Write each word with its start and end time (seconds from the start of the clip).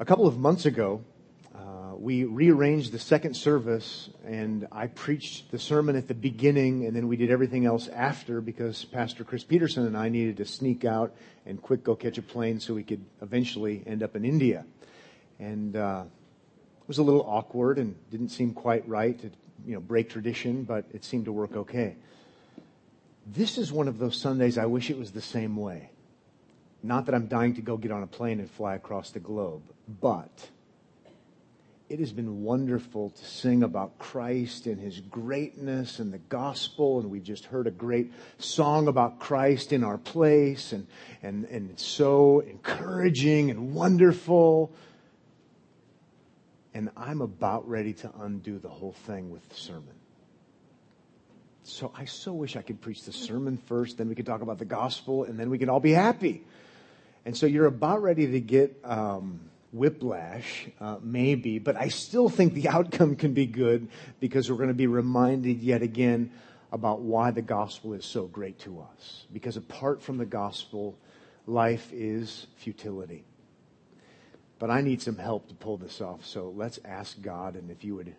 A 0.00 0.04
couple 0.04 0.28
of 0.28 0.38
months 0.38 0.64
ago, 0.64 1.02
uh, 1.56 1.96
we 1.96 2.22
rearranged 2.22 2.92
the 2.92 3.00
second 3.00 3.34
service 3.34 4.08
and 4.24 4.68
I 4.70 4.86
preached 4.86 5.50
the 5.50 5.58
sermon 5.58 5.96
at 5.96 6.06
the 6.06 6.14
beginning 6.14 6.86
and 6.86 6.94
then 6.94 7.08
we 7.08 7.16
did 7.16 7.32
everything 7.32 7.66
else 7.66 7.88
after 7.88 8.40
because 8.40 8.84
Pastor 8.84 9.24
Chris 9.24 9.42
Peterson 9.42 9.84
and 9.86 9.96
I 9.96 10.08
needed 10.08 10.36
to 10.36 10.44
sneak 10.44 10.84
out 10.84 11.16
and 11.46 11.60
quick 11.60 11.82
go 11.82 11.96
catch 11.96 12.16
a 12.16 12.22
plane 12.22 12.60
so 12.60 12.74
we 12.74 12.84
could 12.84 13.04
eventually 13.22 13.82
end 13.88 14.04
up 14.04 14.14
in 14.14 14.24
India. 14.24 14.64
And, 15.40 15.74
uh, 15.74 16.04
it 16.80 16.86
was 16.86 16.98
a 16.98 17.02
little 17.02 17.26
awkward 17.26 17.80
and 17.80 17.96
didn't 18.08 18.28
seem 18.28 18.54
quite 18.54 18.88
right 18.88 19.20
to, 19.20 19.32
you 19.66 19.74
know, 19.74 19.80
break 19.80 20.10
tradition, 20.10 20.62
but 20.62 20.84
it 20.92 21.04
seemed 21.04 21.24
to 21.24 21.32
work 21.32 21.56
okay. 21.56 21.96
This 23.26 23.58
is 23.58 23.72
one 23.72 23.88
of 23.88 23.98
those 23.98 24.16
Sundays 24.16 24.58
I 24.58 24.66
wish 24.66 24.90
it 24.90 24.96
was 24.96 25.10
the 25.10 25.20
same 25.20 25.56
way. 25.56 25.90
Not 26.82 27.06
that 27.06 27.14
I'm 27.14 27.26
dying 27.26 27.54
to 27.54 27.62
go 27.62 27.76
get 27.76 27.90
on 27.90 28.02
a 28.02 28.06
plane 28.06 28.38
and 28.38 28.50
fly 28.50 28.74
across 28.74 29.10
the 29.10 29.18
globe, 29.18 29.62
but 30.00 30.48
it 31.88 32.00
has 32.00 32.12
been 32.12 32.42
wonderful 32.42 33.10
to 33.10 33.24
sing 33.24 33.62
about 33.62 33.98
Christ 33.98 34.66
and 34.66 34.78
his 34.78 35.00
greatness 35.00 35.98
and 35.98 36.12
the 36.12 36.18
gospel. 36.18 37.00
And 37.00 37.10
we 37.10 37.18
just 37.18 37.46
heard 37.46 37.66
a 37.66 37.70
great 37.70 38.12
song 38.38 38.88
about 38.88 39.18
Christ 39.18 39.72
in 39.72 39.82
our 39.82 39.96
place. 39.96 40.72
And, 40.72 40.86
and, 41.22 41.46
and 41.46 41.70
it's 41.70 41.84
so 41.84 42.40
encouraging 42.40 43.50
and 43.50 43.74
wonderful. 43.74 44.70
And 46.74 46.90
I'm 46.94 47.22
about 47.22 47.66
ready 47.68 47.94
to 47.94 48.12
undo 48.20 48.58
the 48.58 48.68
whole 48.68 48.92
thing 48.92 49.30
with 49.30 49.48
the 49.48 49.56
sermon. 49.56 49.94
So 51.64 51.92
I 51.96 52.04
so 52.04 52.32
wish 52.32 52.56
I 52.56 52.62
could 52.62 52.80
preach 52.80 53.02
the 53.04 53.12
sermon 53.12 53.56
first, 53.56 53.98
then 53.98 54.08
we 54.08 54.14
could 54.14 54.24
talk 54.26 54.40
about 54.40 54.58
the 54.58 54.64
gospel, 54.64 55.24
and 55.24 55.38
then 55.38 55.50
we 55.50 55.58
could 55.58 55.68
all 55.68 55.80
be 55.80 55.92
happy. 55.92 56.44
And 57.24 57.36
so 57.36 57.46
you're 57.46 57.66
about 57.66 58.02
ready 58.02 58.26
to 58.26 58.40
get 58.40 58.78
um, 58.84 59.40
whiplash, 59.72 60.68
uh, 60.80 60.96
maybe, 61.02 61.58
but 61.58 61.76
I 61.76 61.88
still 61.88 62.28
think 62.28 62.54
the 62.54 62.68
outcome 62.68 63.16
can 63.16 63.34
be 63.34 63.46
good 63.46 63.88
because 64.20 64.50
we're 64.50 64.56
going 64.56 64.68
to 64.68 64.74
be 64.74 64.86
reminded 64.86 65.62
yet 65.62 65.82
again 65.82 66.30
about 66.72 67.00
why 67.00 67.30
the 67.30 67.42
gospel 67.42 67.94
is 67.94 68.04
so 68.04 68.26
great 68.26 68.58
to 68.60 68.80
us. 68.80 69.26
Because 69.32 69.56
apart 69.56 70.02
from 70.02 70.18
the 70.18 70.26
gospel, 70.26 70.96
life 71.46 71.90
is 71.92 72.46
futility. 72.56 73.24
But 74.58 74.70
I 74.70 74.80
need 74.80 75.00
some 75.00 75.16
help 75.16 75.48
to 75.48 75.54
pull 75.54 75.76
this 75.76 76.00
off, 76.00 76.26
so 76.26 76.52
let's 76.56 76.80
ask 76.84 77.20
God, 77.22 77.54
and 77.54 77.70
if 77.70 77.84
you 77.84 77.94
would 77.94 78.14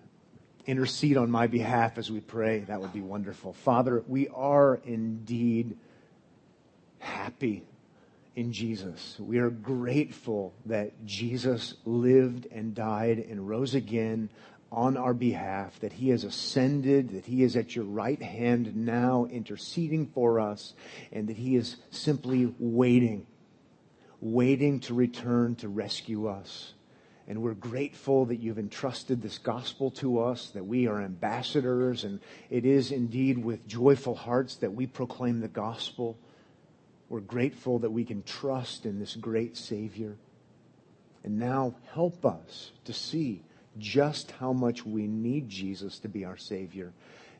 intercede 0.65 1.17
on 1.17 1.29
my 1.29 1.47
behalf 1.47 1.97
as 1.97 2.09
we 2.11 2.21
pray, 2.21 2.59
that 2.59 2.79
would 2.79 2.93
be 2.93 3.01
wonderful. 3.01 3.53
Father, 3.53 4.03
we 4.07 4.29
are 4.29 4.79
indeed 4.85 5.77
happy 6.99 7.63
in 8.39 8.53
Jesus. 8.53 9.17
We 9.19 9.39
are 9.39 9.49
grateful 9.49 10.53
that 10.65 11.05
Jesus 11.05 11.73
lived 11.83 12.47
and 12.49 12.73
died 12.73 13.19
and 13.19 13.49
rose 13.49 13.75
again 13.75 14.29
on 14.71 14.95
our 14.95 15.13
behalf, 15.13 15.77
that 15.81 15.91
he 15.91 16.07
has 16.11 16.23
ascended, 16.23 17.09
that 17.09 17.25
he 17.25 17.43
is 17.43 17.57
at 17.57 17.75
your 17.75 17.83
right 17.83 18.21
hand 18.21 18.77
now 18.77 19.25
interceding 19.25 20.07
for 20.07 20.39
us, 20.39 20.73
and 21.11 21.27
that 21.27 21.35
he 21.35 21.57
is 21.57 21.75
simply 21.91 22.53
waiting, 22.59 23.27
waiting 24.21 24.79
to 24.79 24.93
return 24.93 25.55
to 25.55 25.67
rescue 25.67 26.27
us. 26.27 26.73
And 27.27 27.41
we're 27.41 27.55
grateful 27.55 28.25
that 28.27 28.39
you've 28.39 28.57
entrusted 28.57 29.21
this 29.21 29.37
gospel 29.37 29.91
to 29.91 30.21
us, 30.21 30.51
that 30.51 30.65
we 30.65 30.87
are 30.87 31.01
ambassadors, 31.01 32.05
and 32.05 32.21
it 32.49 32.65
is 32.65 32.93
indeed 32.93 33.37
with 33.43 33.67
joyful 33.67 34.15
hearts 34.15 34.55
that 34.55 34.73
we 34.73 34.87
proclaim 34.87 35.41
the 35.41 35.49
gospel. 35.49 36.17
We're 37.09 37.19
grateful 37.19 37.79
that 37.79 37.89
we 37.89 38.05
can 38.05 38.23
trust 38.23 38.85
in 38.85 38.99
this 38.99 39.15
great 39.15 39.57
Savior. 39.57 40.15
And 41.23 41.39
now 41.39 41.75
help 41.93 42.25
us 42.25 42.71
to 42.85 42.93
see 42.93 43.41
just 43.77 44.31
how 44.31 44.53
much 44.53 44.85
we 44.85 45.07
need 45.07 45.49
Jesus 45.49 45.99
to 45.99 46.07
be 46.07 46.23
our 46.23 46.37
Savior 46.37 46.93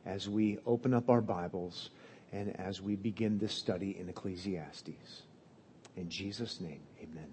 as 0.04 0.28
we 0.28 0.58
open 0.66 0.92
up 0.92 1.08
our 1.08 1.20
Bibles 1.20 1.90
and 2.32 2.58
as 2.60 2.80
we 2.80 2.96
begin 2.96 3.38
this 3.38 3.54
study 3.54 3.96
in 3.98 4.08
Ecclesiastes. 4.08 5.22
In 5.96 6.08
Jesus' 6.08 6.60
name, 6.60 6.80
amen. 7.02 7.26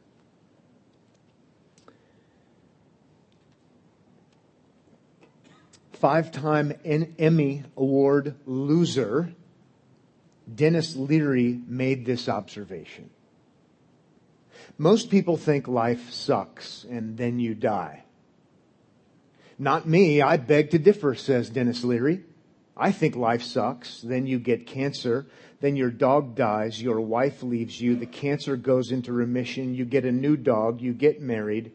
five 5.97 6.31
time 6.31 6.73
Emmy 6.85 7.63
Award 7.75 8.35
loser, 8.45 9.33
Denis 10.53 10.95
Leary 10.95 11.59
made 11.67 12.05
this 12.05 12.29
observation. 12.29 13.09
Most 14.77 15.09
people 15.09 15.37
think 15.37 15.67
life 15.67 16.11
sucks 16.11 16.85
and 16.89 17.17
then 17.17 17.39
you 17.39 17.55
die. 17.55 18.03
Not 19.59 19.87
me, 19.87 20.21
I 20.21 20.37
beg 20.37 20.71
to 20.71 20.79
differ, 20.79 21.15
says 21.15 21.49
Denis 21.49 21.83
Leary. 21.83 22.23
I 22.75 22.91
think 22.91 23.15
life 23.15 23.41
sucks, 23.41 24.01
then 24.01 24.27
you 24.27 24.37
get 24.37 24.67
cancer, 24.67 25.25
then 25.61 25.75
your 25.75 25.89
dog 25.89 26.35
dies, 26.35 26.79
your 26.79 27.01
wife 27.01 27.41
leaves 27.41 27.81
you, 27.81 27.95
the 27.95 28.05
cancer 28.05 28.55
goes 28.55 28.91
into 28.91 29.11
remission, 29.11 29.73
you 29.73 29.83
get 29.83 30.05
a 30.05 30.11
new 30.11 30.37
dog, 30.37 30.79
you 30.79 30.93
get 30.93 31.19
married, 31.19 31.71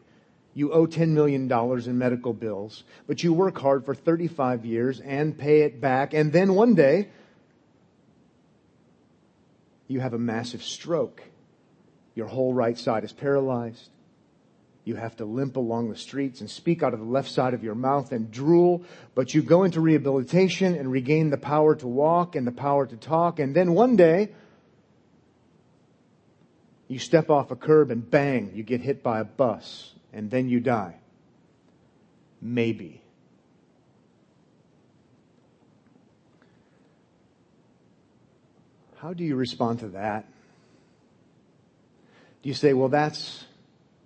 you 0.53 0.71
owe 0.71 0.87
$10 0.87 1.09
million 1.09 1.51
in 1.51 1.97
medical 1.97 2.31
bills, 2.31 2.83
but 3.05 3.21
you 3.21 3.33
work 3.33 3.59
hard 3.59 3.85
for 3.85 3.93
35 3.93 4.65
years 4.65 5.01
and 5.01 5.37
pay 5.37 5.63
it 5.63 5.81
back. 5.81 6.13
And 6.13 6.31
then 6.31 6.53
one 6.53 6.73
day, 6.73 7.09
you 9.93 9.99
have 9.99 10.13
a 10.13 10.19
massive 10.19 10.63
stroke. 10.63 11.21
Your 12.15 12.27
whole 12.27 12.53
right 12.53 12.77
side 12.77 13.03
is 13.03 13.13
paralyzed. 13.13 13.89
You 14.85 14.95
have 14.95 15.15
to 15.17 15.25
limp 15.25 15.55
along 15.55 15.89
the 15.89 15.95
streets 15.95 16.41
and 16.41 16.49
speak 16.49 16.83
out 16.83 16.93
of 16.93 16.99
the 16.99 17.05
left 17.05 17.29
side 17.29 17.53
of 17.53 17.63
your 17.63 17.75
mouth 17.75 18.11
and 18.11 18.29
drool, 18.29 18.83
but 19.15 19.33
you 19.33 19.41
go 19.41 19.63
into 19.63 19.79
rehabilitation 19.79 20.75
and 20.75 20.91
regain 20.91 21.29
the 21.29 21.37
power 21.37 21.75
to 21.75 21.87
walk 21.87 22.35
and 22.35 22.45
the 22.45 22.51
power 22.51 22.85
to 22.85 22.97
talk. 22.97 23.39
And 23.39 23.55
then 23.55 23.73
one 23.73 23.95
day, 23.95 24.31
you 26.89 26.99
step 26.99 27.29
off 27.29 27.51
a 27.51 27.55
curb 27.55 27.91
and 27.91 28.09
bang, 28.09 28.51
you 28.53 28.63
get 28.63 28.81
hit 28.81 29.03
by 29.03 29.19
a 29.21 29.23
bus 29.23 29.93
and 30.11 30.29
then 30.29 30.49
you 30.49 30.59
die. 30.59 30.97
Maybe. 32.41 33.02
How 39.03 39.11
do 39.11 39.25
you 39.25 39.35
respond 39.35 39.79
to 39.79 39.89
that? 39.89 40.23
Do 42.41 42.47
you 42.47 42.55
say, 42.55 42.71
well, 42.71 42.87
that's 42.87 43.43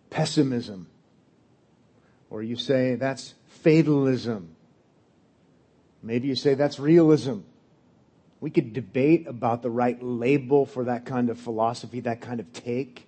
pessimism? 0.10 0.88
Or 2.32 2.42
you 2.42 2.56
say, 2.56 2.96
that's 2.96 3.36
fatalism? 3.62 4.56
Maybe 6.02 6.30
you 6.30 6.36
say, 6.36 6.56
that's 6.56 6.80
realism. 6.80 7.42
We 8.42 8.50
could 8.50 8.74
debate 8.74 9.28
about 9.28 9.62
the 9.62 9.70
right 9.70 10.02
label 10.02 10.66
for 10.66 10.86
that 10.86 11.06
kind 11.06 11.30
of 11.30 11.40
philosophy, 11.40 12.00
that 12.00 12.22
kind 12.22 12.40
of 12.40 12.52
take. 12.52 13.08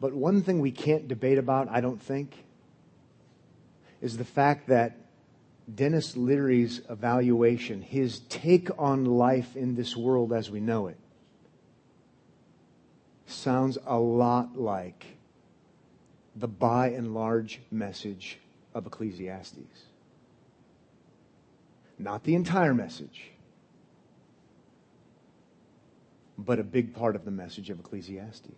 But 0.00 0.12
one 0.12 0.42
thing 0.42 0.58
we 0.58 0.72
can't 0.72 1.06
debate 1.06 1.38
about, 1.38 1.68
I 1.68 1.80
don't 1.80 2.02
think, 2.02 2.34
is 4.00 4.16
the 4.16 4.24
fact 4.24 4.70
that 4.70 4.96
Denis 5.74 6.16
Leary's 6.16 6.80
evaluation, 6.88 7.82
his 7.82 8.20
take 8.28 8.70
on 8.78 9.04
life 9.04 9.56
in 9.56 9.74
this 9.74 9.96
world 9.96 10.32
as 10.32 10.50
we 10.50 10.60
know 10.60 10.86
it, 10.86 10.96
sounds 13.26 13.76
a 13.86 13.98
lot 13.98 14.58
like 14.58 15.04
the 16.34 16.48
by 16.48 16.88
and 16.88 17.14
large 17.14 17.60
message 17.70 18.38
of 18.74 18.86
Ecclesiastes. 18.86 19.84
Not 21.98 22.24
the 22.24 22.34
entire 22.34 22.72
message, 22.72 23.32
but 26.38 26.58
a 26.58 26.64
big 26.64 26.94
part 26.94 27.16
of 27.16 27.24
the 27.24 27.30
message 27.30 27.70
of 27.70 27.80
Ecclesiastes. 27.80 28.52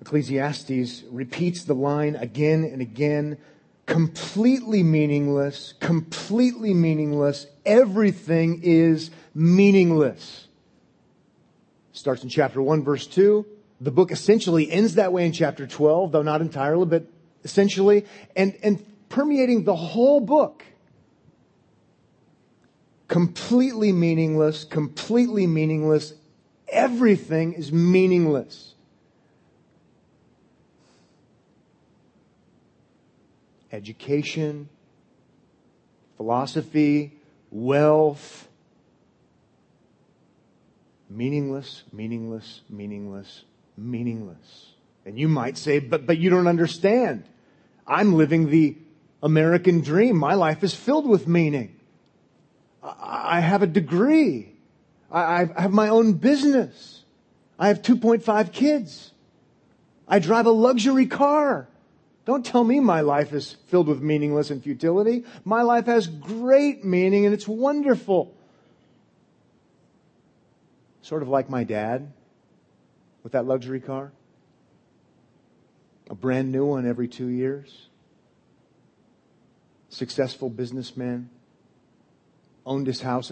Ecclesiastes 0.00 1.02
repeats 1.10 1.64
the 1.64 1.74
line 1.74 2.14
again 2.16 2.64
and 2.64 2.80
again. 2.80 3.38
Completely 3.86 4.82
meaningless, 4.82 5.74
completely 5.78 6.72
meaningless. 6.72 7.46
Everything 7.66 8.60
is 8.62 9.10
meaningless. 9.34 10.48
Starts 11.92 12.22
in 12.22 12.28
chapter 12.28 12.62
1 12.62 12.82
verse 12.82 13.06
2. 13.06 13.44
The 13.80 13.90
book 13.90 14.10
essentially 14.10 14.70
ends 14.70 14.94
that 14.94 15.12
way 15.12 15.26
in 15.26 15.32
chapter 15.32 15.66
12, 15.66 16.12
though 16.12 16.22
not 16.22 16.40
entirely, 16.40 16.86
but 16.86 17.06
essentially, 17.44 18.06
and, 18.34 18.56
and 18.62 18.84
permeating 19.08 19.64
the 19.64 19.76
whole 19.76 20.20
book. 20.20 20.64
Completely 23.08 23.92
meaningless, 23.92 24.64
completely 24.64 25.46
meaningless. 25.46 26.14
Everything 26.68 27.52
is 27.52 27.70
meaningless. 27.70 28.73
Education, 33.74 34.68
philosophy, 36.16 37.18
wealth. 37.50 38.48
Meaningless, 41.10 41.82
meaningless, 41.92 42.62
meaningless, 42.70 43.44
meaningless. 43.76 44.72
And 45.04 45.18
you 45.18 45.28
might 45.28 45.58
say, 45.58 45.80
but, 45.80 46.06
but 46.06 46.18
you 46.18 46.30
don't 46.30 46.46
understand. 46.46 47.24
I'm 47.86 48.14
living 48.14 48.48
the 48.48 48.76
American 49.22 49.82
dream. 49.82 50.16
My 50.16 50.34
life 50.34 50.64
is 50.64 50.74
filled 50.74 51.06
with 51.06 51.28
meaning. 51.28 51.76
I 52.82 53.40
have 53.40 53.62
a 53.62 53.66
degree. 53.66 54.52
I 55.10 55.46
have 55.56 55.72
my 55.72 55.88
own 55.88 56.14
business. 56.14 57.02
I 57.58 57.68
have 57.68 57.82
2.5 57.82 58.52
kids. 58.52 59.12
I 60.08 60.18
drive 60.18 60.46
a 60.46 60.50
luxury 60.50 61.06
car. 61.06 61.68
Don't 62.24 62.44
tell 62.44 62.64
me 62.64 62.80
my 62.80 63.02
life 63.02 63.32
is 63.32 63.56
filled 63.68 63.86
with 63.86 64.00
meaningless 64.00 64.50
and 64.50 64.62
futility. 64.62 65.24
My 65.44 65.62
life 65.62 65.86
has 65.86 66.06
great 66.06 66.84
meaning 66.84 67.26
and 67.26 67.34
it's 67.34 67.46
wonderful. 67.46 68.34
Sort 71.02 71.22
of 71.22 71.28
like 71.28 71.50
my 71.50 71.64
dad 71.64 72.12
with 73.22 73.32
that 73.32 73.46
luxury 73.46 73.80
car. 73.80 74.12
A 76.08 76.14
brand 76.14 76.50
new 76.50 76.64
one 76.64 76.86
every 76.86 77.08
two 77.08 77.28
years 77.28 77.88
successful 79.94 80.50
businessman, 80.50 81.30
owned 82.66 82.86
his 82.86 83.00
house 83.00 83.30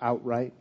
outright, 0.00 0.52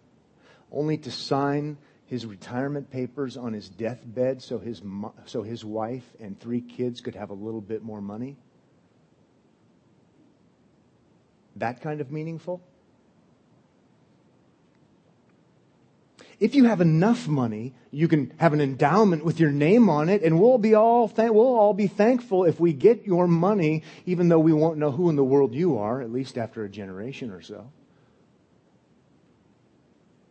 only 0.72 0.98
to 0.98 1.12
sign 1.12 1.78
his 2.12 2.26
retirement 2.26 2.92
papers 2.92 3.38
on 3.38 3.54
his 3.54 3.70
deathbed 3.70 4.42
so 4.42 4.60
his, 4.60 4.82
so 5.24 5.44
his 5.44 5.64
wife 5.64 6.04
and 6.20 6.38
three 6.38 6.60
kids 6.60 7.00
could 7.00 7.16
have 7.16 7.30
a 7.30 7.34
little 7.34 7.62
bit 7.62 7.84
more 7.84 8.02
money? 8.02 8.36
That 11.56 11.82
kind 11.82 12.02
of 12.02 12.12
meaningful? 12.12 12.62
if 16.42 16.56
you 16.56 16.66
have 16.66 16.82
enough 16.82 17.28
money, 17.28 17.72
you 17.92 18.08
can 18.08 18.34
have 18.38 18.52
an 18.52 18.62
endowment 18.62 19.24
with 19.24 19.40
your 19.40 19.52
name 19.52 19.90
on 19.90 20.10
it, 20.10 20.24
and 20.24 20.42
we'll 20.42 20.58
be 20.58 20.74
all 20.74 21.08
th- 21.08 21.30
we'll 21.30 21.56
all 21.56 21.74
be 21.74 21.86
thankful 21.86 22.46
if 22.46 22.60
we 22.60 22.74
get 22.74 23.06
your 23.06 23.28
money, 23.28 23.84
even 24.08 24.28
though 24.28 24.40
we 24.40 24.52
won't 24.52 24.80
know 24.80 24.90
who 24.90 25.10
in 25.10 25.16
the 25.16 25.24
world 25.24 25.54
you 25.54 25.78
are, 25.78 26.02
at 26.02 26.12
least 26.12 26.40
after 26.40 26.64
a 26.64 26.70
generation 26.70 27.30
or 27.30 27.44
so. 27.44 27.72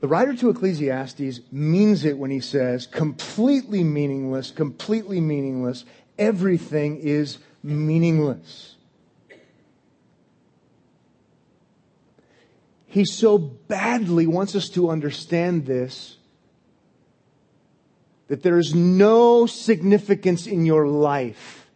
The 0.00 0.08
writer 0.08 0.35
to 0.35 0.49
Ecclesiastes 0.49 1.41
means 1.52 2.05
it 2.05 2.17
when 2.17 2.31
he 2.31 2.41
says, 2.41 2.87
completely 2.87 3.85
meaningless, 3.85 4.50
completely 4.50 5.20
meaningless, 5.20 5.85
everything 6.19 6.99
is 6.99 7.38
meaningless. 7.62 8.76
He 12.87 13.05
so 13.05 13.38
badly 13.38 14.26
wants 14.26 14.56
us 14.56 14.69
to 14.70 14.91
understand 14.91 15.67
this 15.67 16.17
that 18.29 18.43
there 18.43 18.58
is 18.58 18.75
no 18.75 19.44
significance 19.46 20.46
in 20.46 20.64
your 20.64 20.87
life 20.87 21.69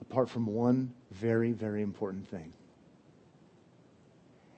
apart 0.00 0.30
from 0.30 0.46
one 0.46 0.92
very, 1.10 1.52
very 1.52 1.82
important 1.82 2.28
thing. 2.28 2.52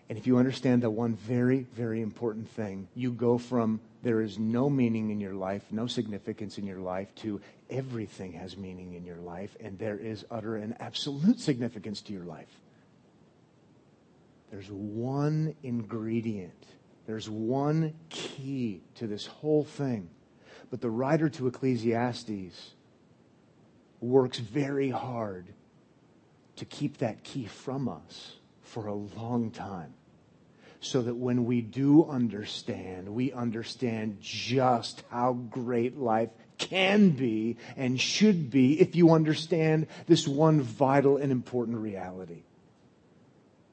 And 0.09 0.17
if 0.17 0.27
you 0.27 0.39
understand 0.39 0.83
that 0.83 0.91
one 0.91 1.17
very, 1.17 1.67
very 1.75 2.01
important 2.01 2.49
thing, 2.51 2.87
you 2.95 3.11
go 3.11 3.39
from 3.39 3.81
there 4.03 4.21
is 4.21 4.39
no 4.39 4.71
meaning 4.71 5.11
in 5.11 5.19
your 5.21 5.35
life, 5.35 5.65
no 5.73 5.89
significance 5.89 6.59
in 6.59 6.67
your 6.67 6.79
life, 6.79 7.13
to 7.17 7.41
everything 7.71 8.33
has 8.35 8.57
meaning 8.57 8.95
in 8.95 9.05
your 9.05 9.17
life, 9.17 9.57
and 9.59 9.77
there 9.79 9.99
is 9.99 10.25
utter 10.31 10.57
and 10.57 10.81
absolute 10.81 11.41
significance 11.41 12.03
to 12.03 12.13
your 12.13 12.25
life. 12.25 12.61
There's 14.53 14.71
one 14.71 15.57
ingredient, 15.65 16.67
there's 17.07 17.29
one 17.29 17.95
key 18.09 18.83
to 18.97 19.09
this 19.09 19.27
whole 19.27 19.65
thing. 19.65 20.09
But 20.71 20.81
the 20.81 20.91
writer 20.91 21.29
to 21.31 21.49
Ecclesiastes 21.49 22.73
works 24.01 24.39
very 24.39 24.91
hard 24.91 25.47
to 26.57 26.65
keep 26.65 26.99
that 26.99 27.25
key 27.25 27.47
from 27.47 27.89
us 27.89 28.37
for 28.77 28.89
a 28.89 28.95
long 28.95 29.51
time. 29.51 29.95
So 30.81 31.01
that 31.01 31.17
when 31.17 31.47
we 31.47 31.63
do 31.63 32.05
understand, 32.05 33.09
we 33.09 33.33
understand 33.33 34.19
just 34.21 35.03
how 35.11 35.33
great 35.33 35.97
life 35.97 36.29
can 36.59 37.09
be 37.13 37.57
and 37.79 37.99
should 37.99 38.51
be 38.51 38.79
if 38.79 38.95
you 38.95 39.13
understand 39.13 39.87
this 40.07 40.29
one 40.29 40.61
vital 40.61 41.17
and 41.17 41.33
important 41.33 41.79
reality. 41.79 42.43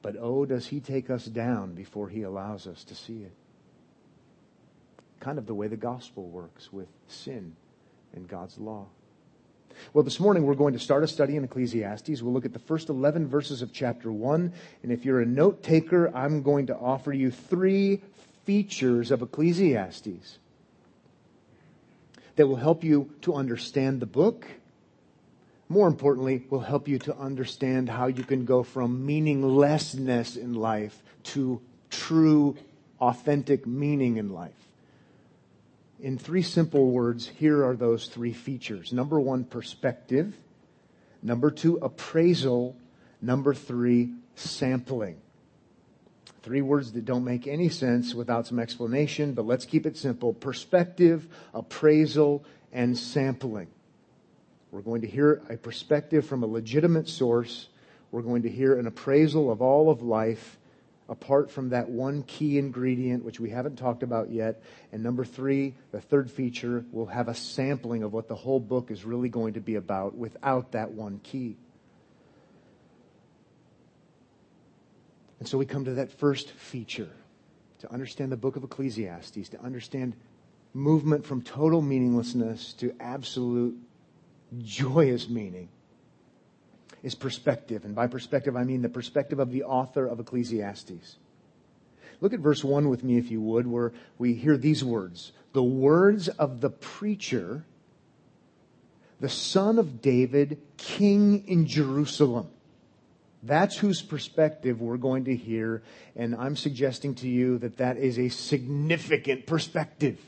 But 0.00 0.16
oh, 0.18 0.46
does 0.46 0.66
he 0.66 0.80
take 0.80 1.10
us 1.10 1.26
down 1.26 1.74
before 1.74 2.08
he 2.08 2.22
allows 2.22 2.66
us 2.66 2.82
to 2.84 2.94
see 2.94 3.24
it? 3.24 3.32
Kind 5.20 5.36
of 5.36 5.44
the 5.44 5.54
way 5.54 5.68
the 5.68 5.76
gospel 5.76 6.26
works 6.30 6.72
with 6.72 6.88
sin 7.08 7.56
and 8.14 8.26
God's 8.26 8.56
law. 8.56 8.86
Well, 9.92 10.04
this 10.04 10.20
morning 10.20 10.44
we're 10.44 10.54
going 10.54 10.74
to 10.74 10.78
start 10.78 11.04
a 11.04 11.08
study 11.08 11.36
in 11.36 11.44
Ecclesiastes. 11.44 12.22
We'll 12.22 12.32
look 12.32 12.44
at 12.44 12.52
the 12.52 12.58
first 12.58 12.88
11 12.88 13.28
verses 13.28 13.62
of 13.62 13.72
chapter 13.72 14.10
1. 14.12 14.52
And 14.82 14.92
if 14.92 15.04
you're 15.04 15.20
a 15.20 15.26
note 15.26 15.62
taker, 15.62 16.14
I'm 16.14 16.42
going 16.42 16.66
to 16.66 16.76
offer 16.76 17.12
you 17.12 17.30
three 17.30 18.02
features 18.44 19.10
of 19.10 19.22
Ecclesiastes 19.22 20.38
that 22.36 22.46
will 22.46 22.56
help 22.56 22.84
you 22.84 23.10
to 23.22 23.34
understand 23.34 24.00
the 24.00 24.06
book 24.06 24.46
more 25.68 25.88
importantly, 25.88 26.44
will 26.50 26.60
help 26.60 26.88
you 26.88 26.98
to 27.00 27.16
understand 27.16 27.88
how 27.88 28.06
you 28.06 28.22
can 28.22 28.44
go 28.44 28.62
from 28.62 29.04
meaninglessness 29.04 30.36
in 30.36 30.54
life 30.54 31.02
to 31.22 31.60
true, 31.90 32.56
authentic 33.00 33.66
meaning 33.66 34.16
in 34.16 34.30
life. 34.30 34.63
In 36.04 36.18
three 36.18 36.42
simple 36.42 36.90
words, 36.90 37.26
here 37.26 37.64
are 37.64 37.74
those 37.74 38.08
three 38.08 38.34
features. 38.34 38.92
Number 38.92 39.18
one, 39.18 39.42
perspective. 39.42 40.36
Number 41.22 41.50
two, 41.50 41.78
appraisal. 41.78 42.76
Number 43.22 43.54
three, 43.54 44.10
sampling. 44.34 45.16
Three 46.42 46.60
words 46.60 46.92
that 46.92 47.06
don't 47.06 47.24
make 47.24 47.46
any 47.46 47.70
sense 47.70 48.14
without 48.14 48.46
some 48.46 48.58
explanation, 48.58 49.32
but 49.32 49.46
let's 49.46 49.64
keep 49.64 49.86
it 49.86 49.96
simple. 49.96 50.34
Perspective, 50.34 51.26
appraisal, 51.54 52.44
and 52.70 52.98
sampling. 52.98 53.68
We're 54.72 54.82
going 54.82 55.00
to 55.00 55.08
hear 55.08 55.40
a 55.48 55.56
perspective 55.56 56.26
from 56.26 56.42
a 56.42 56.46
legitimate 56.46 57.08
source. 57.08 57.68
We're 58.10 58.20
going 58.20 58.42
to 58.42 58.50
hear 58.50 58.78
an 58.78 58.86
appraisal 58.86 59.50
of 59.50 59.62
all 59.62 59.88
of 59.88 60.02
life 60.02 60.58
apart 61.08 61.50
from 61.50 61.70
that 61.70 61.88
one 61.88 62.22
key 62.22 62.58
ingredient, 62.58 63.24
which 63.24 63.38
we 63.38 63.50
haven't 63.50 63.76
talked 63.76 64.02
about 64.02 64.30
yet. 64.30 64.62
And 64.92 65.02
number 65.02 65.24
three, 65.24 65.74
the 65.92 66.00
third 66.00 66.30
feature, 66.30 66.84
we'll 66.92 67.06
have 67.06 67.28
a 67.28 67.34
sampling 67.34 68.02
of 68.02 68.12
what 68.12 68.28
the 68.28 68.34
whole 68.34 68.60
book 68.60 68.90
is 68.90 69.04
really 69.04 69.28
going 69.28 69.54
to 69.54 69.60
be 69.60 69.74
about 69.74 70.14
without 70.14 70.72
that 70.72 70.92
one 70.92 71.20
key. 71.22 71.56
And 75.40 75.48
so 75.48 75.58
we 75.58 75.66
come 75.66 75.84
to 75.84 75.94
that 75.94 76.10
first 76.10 76.50
feature 76.52 77.10
to 77.80 77.92
understand 77.92 78.32
the 78.32 78.36
book 78.36 78.56
of 78.56 78.64
Ecclesiastes, 78.64 79.50
to 79.50 79.60
understand 79.60 80.16
movement 80.72 81.26
from 81.26 81.42
total 81.42 81.82
meaninglessness 81.82 82.72
to 82.74 82.94
absolute 82.98 83.76
joyous 84.62 85.28
meaning 85.28 85.68
is 87.04 87.14
perspective. 87.14 87.84
And 87.84 87.94
by 87.94 88.08
perspective, 88.08 88.56
I 88.56 88.64
mean 88.64 88.82
the 88.82 88.88
perspective 88.88 89.38
of 89.38 89.52
the 89.52 89.62
author 89.62 90.06
of 90.06 90.18
Ecclesiastes. 90.18 91.16
Look 92.20 92.32
at 92.32 92.40
verse 92.40 92.64
1 92.64 92.88
with 92.88 93.04
me, 93.04 93.18
if 93.18 93.30
you 93.30 93.40
would, 93.42 93.66
where 93.66 93.92
we 94.18 94.34
hear 94.34 94.56
these 94.56 94.82
words 94.82 95.32
The 95.52 95.62
words 95.62 96.28
of 96.28 96.60
the 96.60 96.70
preacher, 96.70 97.64
the 99.20 99.28
son 99.28 99.78
of 99.78 100.00
David, 100.00 100.60
king 100.78 101.46
in 101.46 101.66
Jerusalem. 101.66 102.48
That's 103.42 103.76
whose 103.76 104.00
perspective 104.00 104.80
we're 104.80 104.96
going 104.96 105.26
to 105.26 105.36
hear. 105.36 105.82
And 106.16 106.34
I'm 106.34 106.56
suggesting 106.56 107.14
to 107.16 107.28
you 107.28 107.58
that 107.58 107.76
that 107.76 107.98
is 107.98 108.18
a 108.18 108.30
significant 108.30 109.46
perspective. 109.46 110.18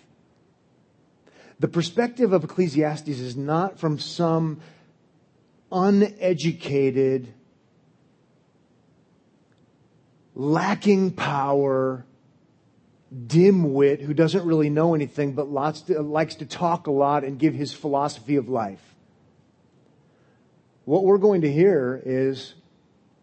The 1.59 1.69
perspective 1.69 2.35
of 2.35 2.45
Ecclesiastes 2.45 3.09
is 3.09 3.35
not 3.35 3.79
from 3.79 3.99
some 3.99 4.61
uneducated, 5.71 7.33
lacking 10.35 11.13
power, 11.13 12.05
dimwit 13.15 14.01
who 14.01 14.13
doesn't 14.13 14.45
really 14.45 14.71
know 14.71 14.95
anything 14.95 15.33
but 15.33 15.49
lots 15.49 15.83
to, 15.83 16.01
likes 16.03 16.37
to 16.37 16.47
talk 16.47 16.87
a 16.87 16.91
lot 16.91 17.25
and 17.25 17.39
give 17.39 17.55
his 17.55 17.73
philosophy 17.73 18.37
of 18.37 18.49
life. 18.49 18.95
What 20.85 21.05
we're 21.05 21.19
going 21.19 21.41
to 21.41 21.53
hear 21.53 22.01
is 22.05 22.55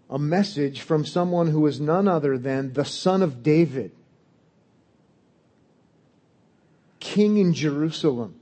a 0.10 0.20
message 0.20 0.82
from 0.82 1.06
someone 1.06 1.48
who 1.48 1.66
is 1.66 1.80
none 1.80 2.08
other 2.08 2.38
than 2.38 2.74
the 2.74 2.86
son 2.86 3.22
of 3.22 3.44
David 3.44 3.92
king 7.04 7.38
in 7.38 7.54
Jerusalem. 7.54 8.40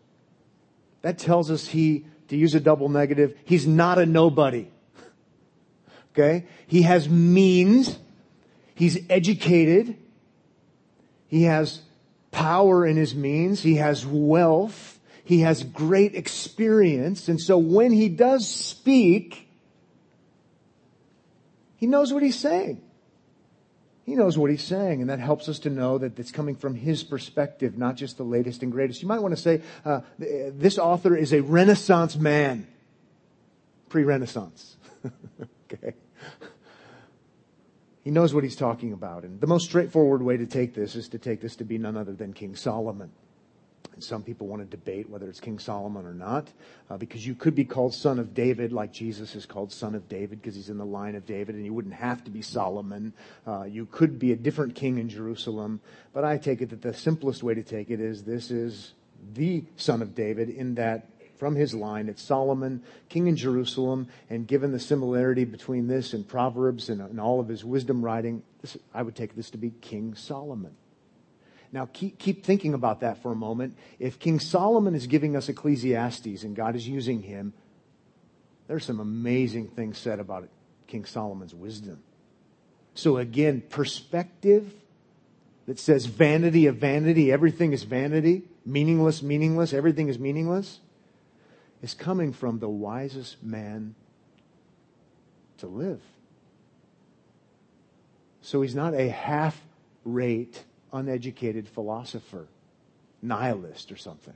That 1.02 1.18
tells 1.18 1.50
us 1.50 1.70
he, 1.70 2.06
to 2.32 2.38
use 2.38 2.56
a 2.56 2.62
double 2.62 2.88
negative, 2.88 3.38
he's 3.44 3.68
not 3.68 4.00
a 4.00 4.06
nobody. 4.06 4.66
Okay? 6.14 6.46
He 6.66 6.84
has 6.84 7.10
means. 7.10 8.00
He's 8.74 8.98
educated. 9.10 9.98
He 11.28 11.44
has 11.44 11.82
power 12.32 12.86
in 12.88 12.96
his 12.96 13.14
means. 13.14 13.62
He 13.62 13.76
has 13.76 14.06
wealth. 14.06 14.98
He 15.26 15.42
has 15.42 15.66
great 15.66 16.16
experience. 16.16 17.28
And 17.28 17.40
so 17.40 17.58
when 17.58 17.92
he 17.92 18.08
does 18.08 18.48
speak, 18.48 19.50
he 21.76 21.86
knows 21.86 22.14
what 22.14 22.24
he's 22.24 22.40
saying. 22.40 22.82
He 24.04 24.16
knows 24.16 24.38
what 24.38 24.50
he's 24.50 24.64
saying, 24.64 25.02
and 25.02 25.10
that 25.10 25.20
helps 25.20 25.48
us 25.48 25.60
to 25.60 25.70
know 25.70 25.98
that 26.00 26.18
it's 26.18 26.32
coming 26.32 26.56
from 26.56 26.74
his 26.76 27.04
perspective, 27.04 27.78
not 27.78 27.96
just 27.96 28.18
the 28.18 28.24
latest 28.24 28.64
and 28.64 28.72
greatest. 28.72 29.02
You 29.02 29.08
might 29.08 29.22
want 29.22 29.36
to 29.36 29.42
say, 29.42 29.62
uh, 29.86 30.02
this 30.18 30.80
author 30.80 31.16
is 31.16 31.34
a 31.34 31.42
Renaissance 31.42 32.16
man. 32.16 32.68
Pre-Renaissance. 33.90 34.78
okay. 35.72 35.94
He 38.04 38.10
knows 38.10 38.34
what 38.34 38.44
he's 38.44 38.56
talking 38.56 38.94
about. 38.94 39.24
And 39.24 39.40
the 39.40 39.48
most 39.48 39.66
straightforward 39.66 40.24
way 40.24 40.38
to 40.38 40.48
take 40.48 40.74
this 40.74 40.96
is 40.96 41.10
to 41.10 41.20
take 41.20 41.42
this 41.42 41.56
to 41.58 41.64
be 41.64 41.78
none 41.78 41.96
other 41.96 42.14
than 42.14 42.34
King 42.34 42.56
Solomon. 42.56 43.12
And 43.94 44.04
some 44.04 44.24
people 44.24 44.48
want 44.48 44.62
to 44.62 44.66
debate 44.66 45.10
whether 45.10 45.28
it's 45.28 45.40
King 45.40 45.60
Solomon 45.60 46.06
or 46.06 46.14
not, 46.14 46.48
uh, 46.90 46.98
because 46.98 47.26
you 47.26 47.36
could 47.36 47.56
be 47.56 47.66
called 47.66 47.94
son 47.94 48.20
of 48.20 48.34
David, 48.34 48.72
like 48.72 48.94
Jesus 48.94 49.36
is 49.36 49.46
called 49.46 49.72
son 49.72 49.96
of 49.96 50.08
David, 50.08 50.42
because 50.42 50.56
he's 50.56 50.70
in 50.70 50.78
the 50.78 50.86
line 50.86 51.16
of 51.16 51.26
David, 51.26 51.56
and 51.56 51.66
you 51.66 51.74
wouldn't 51.74 51.96
have 51.96 52.24
to 52.24 52.32
be 52.32 52.42
Solomon. 52.42 53.14
Uh, 53.46 53.64
you 53.64 53.86
could 53.86 54.18
be 54.18 54.32
a 54.32 54.36
different 54.36 54.76
king 54.76 54.98
in 54.98 55.10
Jerusalem. 55.10 55.82
But 56.14 56.24
I 56.24 56.38
take 56.38 56.62
it 56.62 56.70
that 56.70 56.82
the 56.82 56.94
simplest 56.94 57.44
way 57.44 57.54
to 57.54 57.64
take 57.64 57.90
it 57.90 58.00
is 58.00 58.24
this 58.24 58.50
is 58.50 58.94
the 59.34 59.64
son 59.76 60.02
of 60.02 60.16
David, 60.16 60.50
in 60.50 60.76
that 60.76 61.08
from 61.42 61.56
his 61.56 61.74
line. 61.74 62.08
It's 62.08 62.22
Solomon, 62.22 62.84
king 63.10 63.26
in 63.26 63.36
Jerusalem, 63.36 64.08
and 64.30 64.46
given 64.46 64.72
the 64.72 64.80
similarity 64.80 65.44
between 65.44 65.88
this 65.88 66.14
and 66.14 66.28
Proverbs 66.28 66.88
and, 66.90 67.02
and 67.02 67.20
all 67.20 67.40
of 67.40 67.48
his 67.48 67.66
wisdom 67.66 68.06
writing, 68.06 68.44
this, 68.62 68.78
I 68.94 69.02
would 69.02 69.16
take 69.16 69.36
this 69.36 69.50
to 69.50 69.58
be 69.58 69.72
King 69.82 70.14
Solomon. 70.14 70.76
Now 71.72 71.88
keep, 71.92 72.18
keep 72.18 72.46
thinking 72.46 72.74
about 72.74 73.00
that 73.00 73.22
for 73.22 73.32
a 73.32 73.36
moment. 73.36 73.78
If 74.00 74.20
King 74.20 74.40
Solomon 74.40 74.96
is 74.96 75.08
giving 75.08 75.36
us 75.36 75.50
Ecclesiastes 75.50 76.44
and 76.44 76.56
God 76.56 76.76
is 76.76 76.88
using 76.88 77.22
him, 77.22 77.54
there's 78.68 78.86
some 78.86 79.00
amazing 79.00 79.70
things 79.70 79.98
said 79.98 80.20
about 80.20 80.48
King 80.88 81.06
Solomon's 81.06 81.56
wisdom. 81.56 82.02
So 82.94 83.18
again, 83.18 83.64
perspective 83.70 84.74
that 85.66 85.80
says 85.80 86.06
vanity 86.06 86.68
of 86.68 86.78
vanity, 86.78 87.32
everything 87.32 87.72
is 87.72 87.84
vanity, 87.84 88.44
meaningless, 88.66 89.22
meaningless, 89.22 89.74
everything 89.74 90.10
is 90.10 90.20
meaningless 90.20 90.80
is 91.82 91.94
coming 91.94 92.32
from 92.32 92.60
the 92.60 92.70
wisest 92.70 93.42
man 93.44 93.96
to 95.58 95.68
live. 95.68 96.02
So 98.42 98.62
he's 98.62 98.76
not 98.76 98.94
a 98.94 99.10
half 99.10 99.60
rate, 100.04 100.64
uneducated 100.94 101.68
philosopher, 101.68 102.48
nihilist 103.22 103.92
or 103.92 103.98
something. 103.98 104.36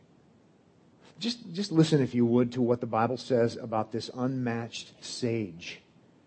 Just, 1.20 1.54
just 1.54 1.72
listen, 1.72 2.02
if 2.02 2.14
you 2.14 2.26
would, 2.26 2.52
to 2.54 2.62
what 2.62 2.82
the 2.82 2.88
Bible 2.88 3.18
says 3.18 3.56
about 3.56 3.92
this 3.92 4.10
unmatched 4.14 4.92
sage. 5.00 5.82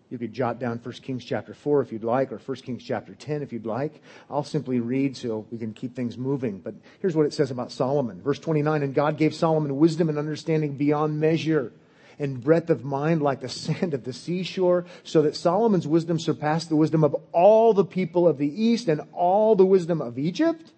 You 0.09 0.17
could 0.17 0.33
jot 0.33 0.59
down 0.59 0.79
1 0.79 0.93
Kings 0.95 1.23
chapter 1.23 1.53
4 1.53 1.81
if 1.81 1.91
you'd 1.91 2.03
like, 2.03 2.31
or 2.31 2.37
1 2.37 2.57
Kings 2.57 2.83
chapter 2.83 3.13
10 3.13 3.43
if 3.43 3.53
you'd 3.53 3.67
like. 3.67 4.01
I'll 4.29 4.43
simply 4.43 4.79
read 4.79 5.15
so 5.15 5.45
we 5.51 5.59
can 5.59 5.73
keep 5.73 5.95
things 5.95 6.17
moving. 6.17 6.57
But 6.59 6.73
here's 6.99 7.15
what 7.15 7.27
it 7.27 7.33
says 7.33 7.51
about 7.51 7.71
Solomon. 7.71 8.19
Verse 8.21 8.39
29, 8.39 8.81
And 8.81 8.95
God 8.95 9.17
gave 9.17 9.35
Solomon 9.35 9.77
wisdom 9.77 10.09
and 10.09 10.17
understanding 10.17 10.77
beyond 10.77 11.19
measure, 11.19 11.71
and 12.19 12.43
breadth 12.43 12.69
of 12.69 12.83
mind 12.83 13.21
like 13.21 13.39
the 13.39 13.49
sand 13.65 13.93
of 13.93 14.03
the 14.03 14.13
seashore, 14.13 14.85
so 15.03 15.21
that 15.23 15.35
Solomon's 15.35 15.87
wisdom 15.87 16.19
surpassed 16.19 16.69
the 16.69 16.75
wisdom 16.75 17.03
of 17.03 17.15
all 17.31 17.73
the 17.73 17.85
people 17.85 18.27
of 18.27 18.37
the 18.37 18.63
east 18.63 18.87
and 18.87 19.01
all 19.13 19.55
the 19.55 19.65
wisdom 19.65 20.01
of 20.01 20.19
Egypt. 20.19 20.71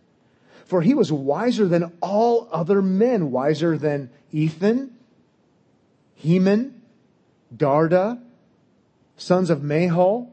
For 0.66 0.82
he 0.82 0.94
was 0.94 1.12
wiser 1.12 1.68
than 1.68 1.92
all 2.02 2.48
other 2.52 2.82
men, 2.82 3.32
wiser 3.32 3.78
than 3.78 4.10
Ethan, 4.32 4.96
Heman, 6.16 6.82
Darda, 7.54 8.22
sons 9.18 9.50
of 9.50 9.60
Mahol, 9.60 10.30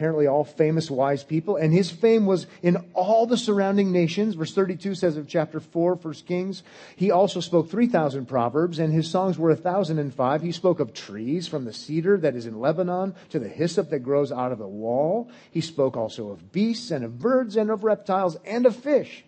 apparently 0.00 0.26
all 0.26 0.44
famous 0.44 0.90
wise 0.90 1.22
people, 1.22 1.56
and 1.56 1.74
his 1.74 1.90
fame 1.90 2.24
was 2.24 2.46
in 2.62 2.78
all 2.94 3.26
the 3.26 3.36
surrounding 3.36 3.92
nations. 3.92 4.34
Verse 4.34 4.54
32 4.54 4.94
says 4.94 5.18
of 5.18 5.28
chapter 5.28 5.60
4, 5.60 5.96
1 5.96 6.14
Kings, 6.26 6.62
he 6.96 7.10
also 7.10 7.38
spoke 7.40 7.68
3,000 7.68 8.24
proverbs, 8.24 8.78
and 8.78 8.94
his 8.94 9.10
songs 9.10 9.36
were 9.36 9.50
1,005. 9.50 10.40
He 10.40 10.52
spoke 10.52 10.80
of 10.80 10.94
trees, 10.94 11.46
from 11.46 11.66
the 11.66 11.74
cedar 11.74 12.16
that 12.16 12.34
is 12.34 12.46
in 12.46 12.60
Lebanon 12.60 13.14
to 13.28 13.38
the 13.38 13.46
hyssop 13.46 13.90
that 13.90 13.98
grows 13.98 14.32
out 14.32 14.52
of 14.52 14.58
the 14.58 14.66
wall. 14.66 15.28
He 15.50 15.60
spoke 15.60 15.98
also 15.98 16.30
of 16.30 16.50
beasts 16.50 16.90
and 16.90 17.04
of 17.04 17.18
birds 17.18 17.58
and 17.58 17.70
of 17.70 17.84
reptiles 17.84 18.38
and 18.46 18.64
of 18.64 18.76
fish. 18.76 19.26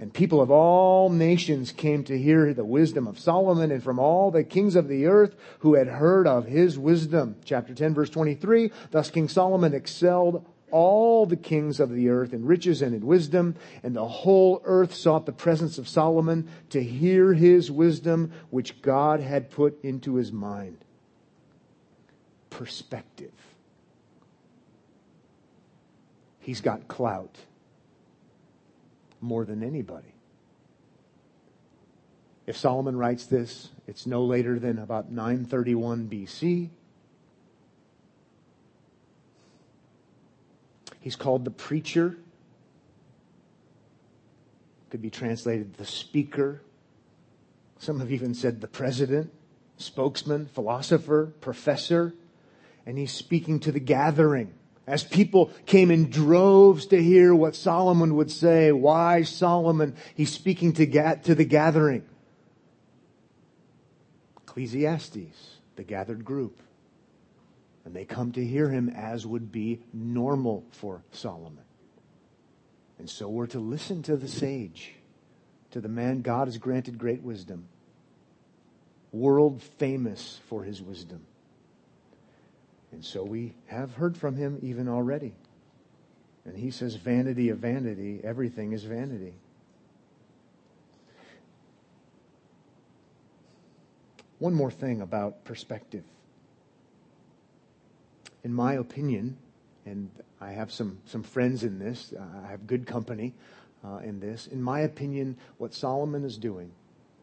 And 0.00 0.14
people 0.14 0.40
of 0.40 0.50
all 0.50 1.10
nations 1.10 1.72
came 1.72 2.04
to 2.04 2.16
hear 2.16 2.54
the 2.54 2.64
wisdom 2.64 3.08
of 3.08 3.18
Solomon 3.18 3.72
and 3.72 3.82
from 3.82 3.98
all 3.98 4.30
the 4.30 4.44
kings 4.44 4.76
of 4.76 4.86
the 4.86 5.06
earth 5.06 5.34
who 5.60 5.74
had 5.74 5.88
heard 5.88 6.26
of 6.26 6.46
his 6.46 6.78
wisdom. 6.78 7.36
Chapter 7.44 7.74
10 7.74 7.94
verse 7.94 8.10
23. 8.10 8.70
Thus 8.92 9.10
King 9.10 9.28
Solomon 9.28 9.74
excelled 9.74 10.46
all 10.70 11.26
the 11.26 11.36
kings 11.36 11.80
of 11.80 11.90
the 11.90 12.10
earth 12.10 12.32
in 12.32 12.44
riches 12.44 12.82
and 12.82 12.94
in 12.94 13.04
wisdom, 13.06 13.56
and 13.82 13.96
the 13.96 14.06
whole 14.06 14.60
earth 14.64 14.94
sought 14.94 15.26
the 15.26 15.32
presence 15.32 15.78
of 15.78 15.88
Solomon 15.88 16.48
to 16.70 16.82
hear 16.82 17.32
his 17.32 17.70
wisdom, 17.70 18.32
which 18.50 18.82
God 18.82 19.20
had 19.20 19.50
put 19.50 19.82
into 19.82 20.16
his 20.16 20.30
mind. 20.30 20.76
Perspective. 22.50 23.32
He's 26.38 26.60
got 26.60 26.86
clout 26.86 27.36
more 29.20 29.44
than 29.44 29.62
anybody. 29.62 30.14
If 32.46 32.56
Solomon 32.56 32.96
writes 32.96 33.26
this, 33.26 33.68
it's 33.86 34.06
no 34.06 34.24
later 34.24 34.58
than 34.58 34.78
about 34.78 35.10
931 35.10 36.08
BC. 36.08 36.70
He's 41.00 41.16
called 41.16 41.44
the 41.44 41.50
preacher. 41.50 42.16
Could 44.90 45.02
be 45.02 45.10
translated 45.10 45.74
the 45.74 45.84
speaker. 45.84 46.62
Some 47.78 48.00
have 48.00 48.10
even 48.10 48.34
said 48.34 48.60
the 48.60 48.66
president, 48.66 49.30
spokesman, 49.76 50.46
philosopher, 50.46 51.32
professor. 51.40 52.14
And 52.86 52.96
he's 52.96 53.12
speaking 53.12 53.60
to 53.60 53.72
the 53.72 53.80
gathering 53.80 54.54
as 54.88 55.04
people 55.04 55.52
came 55.66 55.90
in 55.90 56.08
droves 56.08 56.86
to 56.86 57.00
hear 57.00 57.34
what 57.34 57.54
Solomon 57.54 58.16
would 58.16 58.30
say. 58.30 58.72
Why 58.72 59.22
Solomon? 59.22 59.94
He's 60.14 60.32
speaking 60.32 60.72
to, 60.72 60.86
ga- 60.86 61.16
to 61.24 61.34
the 61.34 61.44
gathering. 61.44 62.04
Ecclesiastes, 64.38 65.58
the 65.76 65.84
gathered 65.84 66.24
group. 66.24 66.62
And 67.84 67.94
they 67.94 68.06
come 68.06 68.32
to 68.32 68.44
hear 68.44 68.70
him 68.70 68.88
as 68.88 69.26
would 69.26 69.52
be 69.52 69.82
normal 69.92 70.64
for 70.72 71.04
Solomon. 71.12 71.64
And 72.98 73.10
so 73.10 73.28
we're 73.28 73.46
to 73.48 73.60
listen 73.60 74.02
to 74.04 74.16
the 74.16 74.26
sage, 74.26 74.94
to 75.70 75.82
the 75.82 75.88
man 75.88 76.22
God 76.22 76.48
has 76.48 76.56
granted 76.56 76.96
great 76.96 77.22
wisdom, 77.22 77.68
world 79.12 79.62
famous 79.78 80.40
for 80.48 80.64
his 80.64 80.80
wisdom. 80.80 81.26
And 82.92 83.04
so 83.04 83.22
we 83.22 83.52
have 83.66 83.94
heard 83.94 84.16
from 84.16 84.36
him 84.36 84.58
even 84.62 84.88
already. 84.88 85.34
And 86.44 86.56
he 86.56 86.70
says, 86.70 86.94
vanity 86.94 87.50
of 87.50 87.58
vanity, 87.58 88.20
everything 88.24 88.72
is 88.72 88.84
vanity. 88.84 89.34
One 94.38 94.54
more 94.54 94.70
thing 94.70 95.00
about 95.00 95.44
perspective. 95.44 96.04
In 98.44 98.54
my 98.54 98.74
opinion, 98.74 99.36
and 99.84 100.10
I 100.40 100.52
have 100.52 100.72
some, 100.72 100.98
some 101.06 101.22
friends 101.22 101.64
in 101.64 101.78
this, 101.78 102.14
I 102.44 102.50
have 102.50 102.66
good 102.66 102.86
company 102.86 103.34
uh, 103.84 103.96
in 103.98 104.20
this. 104.20 104.46
In 104.46 104.62
my 104.62 104.80
opinion, 104.80 105.36
what 105.58 105.74
Solomon 105.74 106.24
is 106.24 106.38
doing 106.38 106.70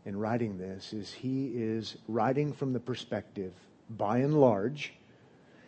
in 0.06 0.20
writing 0.20 0.58
this 0.58 0.94
is 0.94 1.12
he 1.12 1.48
is 1.56 1.98
writing 2.08 2.54
from 2.54 2.74
the 2.74 2.80
perspective, 2.80 3.54
by 3.90 4.20
and 4.20 4.40
large, 4.40 4.94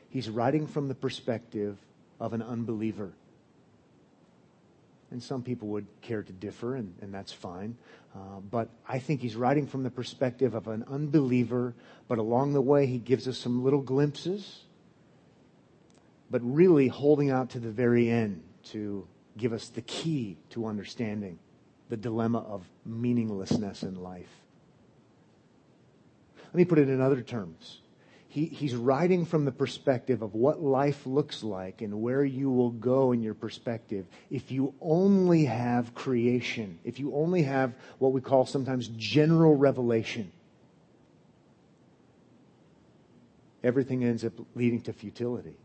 He's 0.10 0.30
writing 0.30 0.68
from 0.68 0.88
the 0.88 0.96
perspective 0.96 1.78
of 2.20 2.34
an 2.34 2.42
unbeliever. 2.42 3.12
And 5.12 5.24
some 5.24 5.42
people 5.42 5.70
would 5.70 5.88
care 6.02 6.22
to 6.22 6.34
differ, 6.34 6.76
and, 6.76 6.94
and 7.02 7.14
that's 7.14 7.32
fine. 7.32 7.78
Uh, 8.14 8.40
but 8.52 8.70
I 8.88 9.00
think 9.00 9.22
he's 9.22 9.36
writing 9.36 9.68
from 9.68 9.84
the 9.84 9.90
perspective 9.90 10.54
of 10.54 10.68
an 10.68 10.84
unbeliever, 10.90 11.74
but 12.08 12.18
along 12.18 12.54
the 12.54 12.62
way, 12.62 12.86
he 12.88 12.98
gives 12.98 13.28
us 13.28 13.38
some 13.38 13.64
little 13.64 13.82
glimpses, 13.82 14.64
but 16.30 16.42
really 16.44 16.88
holding 16.88 17.30
out 17.30 17.52
to 17.52 17.60
the 17.60 17.70
very 17.70 18.10
end 18.10 18.44
to 18.72 19.08
give 19.38 19.54
us 19.54 19.70
the 19.70 19.82
key 19.82 20.38
to 20.50 20.66
understanding 20.66 21.40
the 21.90 21.98
dilemma 21.98 22.40
of 22.40 22.68
meaninglessness 22.86 23.84
in 23.84 23.96
life. 23.96 24.42
Let 26.48 26.56
me 26.56 26.66
put 26.66 26.80
it 26.80 26.90
in 26.90 27.00
other 27.00 27.22
terms 27.22 27.80
he, 28.38 28.46
he's 28.46 28.76
writing 28.76 29.26
from 29.26 29.46
the 29.46 29.52
perspective 29.52 30.22
of 30.22 30.36
what 30.36 30.62
life 30.62 31.08
looks 31.08 31.42
like 31.42 31.82
and 31.82 32.04
where 32.04 32.24
you 32.24 32.52
will 32.52 32.70
go 32.70 33.12
in 33.12 33.24
your 33.24 33.34
perspective 33.34 34.06
if 34.30 34.52
you 34.52 34.76
only 34.80 35.46
have 35.46 35.96
creation, 35.96 36.78
if 36.84 37.00
you 37.00 37.16
only 37.16 37.42
have 37.42 37.74
what 37.98 38.14
we 38.14 38.22
call 38.22 38.46
sometimes 38.46 38.90
general 38.90 39.56
revelation. 39.56 40.32
Everything 43.64 44.04
ends 44.04 44.24
up 44.24 44.34
leading 44.54 44.82
to 44.82 44.94
futility, 44.94 45.58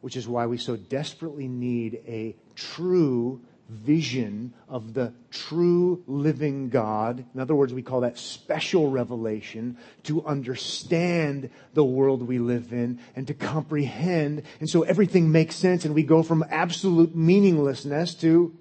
which 0.00 0.16
is 0.16 0.26
why 0.26 0.46
we 0.46 0.58
so 0.58 0.74
desperately 0.74 1.46
need 1.46 2.00
a 2.08 2.34
true 2.56 3.40
vision 3.68 4.52
of 4.68 4.94
the 4.94 5.12
true 5.30 6.02
living 6.06 6.68
God. 6.68 7.24
In 7.34 7.40
other 7.40 7.54
words, 7.54 7.72
we 7.72 7.82
call 7.82 8.00
that 8.00 8.18
special 8.18 8.90
revelation 8.90 9.78
to 10.04 10.24
understand 10.24 11.50
the 11.72 11.84
world 11.84 12.22
we 12.22 12.38
live 12.38 12.72
in 12.72 13.00
and 13.16 13.26
to 13.26 13.34
comprehend. 13.34 14.42
And 14.60 14.68
so 14.68 14.82
everything 14.82 15.32
makes 15.32 15.56
sense 15.56 15.84
and 15.84 15.94
we 15.94 16.02
go 16.02 16.22
from 16.22 16.44
absolute 16.50 17.14
meaninglessness 17.16 18.14
to 18.16 18.56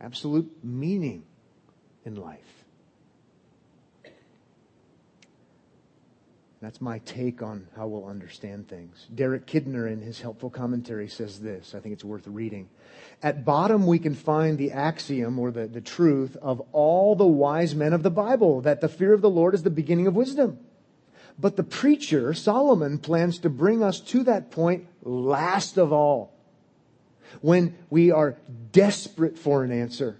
absolute 0.00 0.50
meaning 0.62 1.24
in 2.04 2.16
life. 2.16 2.63
That's 6.64 6.80
my 6.80 6.98
take 7.00 7.42
on 7.42 7.68
how 7.76 7.88
we'll 7.88 8.06
understand 8.06 8.68
things. 8.68 9.06
Derek 9.14 9.46
Kidner, 9.46 9.86
in 9.86 10.00
his 10.00 10.22
helpful 10.22 10.48
commentary, 10.48 11.08
says 11.08 11.38
this. 11.38 11.74
I 11.74 11.80
think 11.80 11.92
it's 11.92 12.04
worth 12.04 12.26
reading. 12.26 12.70
At 13.22 13.44
bottom, 13.44 13.86
we 13.86 13.98
can 13.98 14.14
find 14.14 14.56
the 14.56 14.72
axiom 14.72 15.38
or 15.38 15.50
the, 15.50 15.66
the 15.66 15.82
truth 15.82 16.38
of 16.40 16.62
all 16.72 17.16
the 17.16 17.26
wise 17.26 17.74
men 17.74 17.92
of 17.92 18.02
the 18.02 18.10
Bible 18.10 18.62
that 18.62 18.80
the 18.80 18.88
fear 18.88 19.12
of 19.12 19.20
the 19.20 19.28
Lord 19.28 19.52
is 19.52 19.62
the 19.62 19.68
beginning 19.68 20.06
of 20.06 20.16
wisdom. 20.16 20.58
But 21.38 21.56
the 21.56 21.64
preacher, 21.64 22.32
Solomon, 22.32 22.96
plans 22.96 23.40
to 23.40 23.50
bring 23.50 23.82
us 23.82 24.00
to 24.00 24.22
that 24.24 24.50
point 24.50 24.86
last 25.02 25.76
of 25.76 25.92
all. 25.92 26.32
When 27.42 27.76
we 27.90 28.10
are 28.10 28.38
desperate 28.72 29.38
for 29.38 29.64
an 29.64 29.70
answer. 29.70 30.18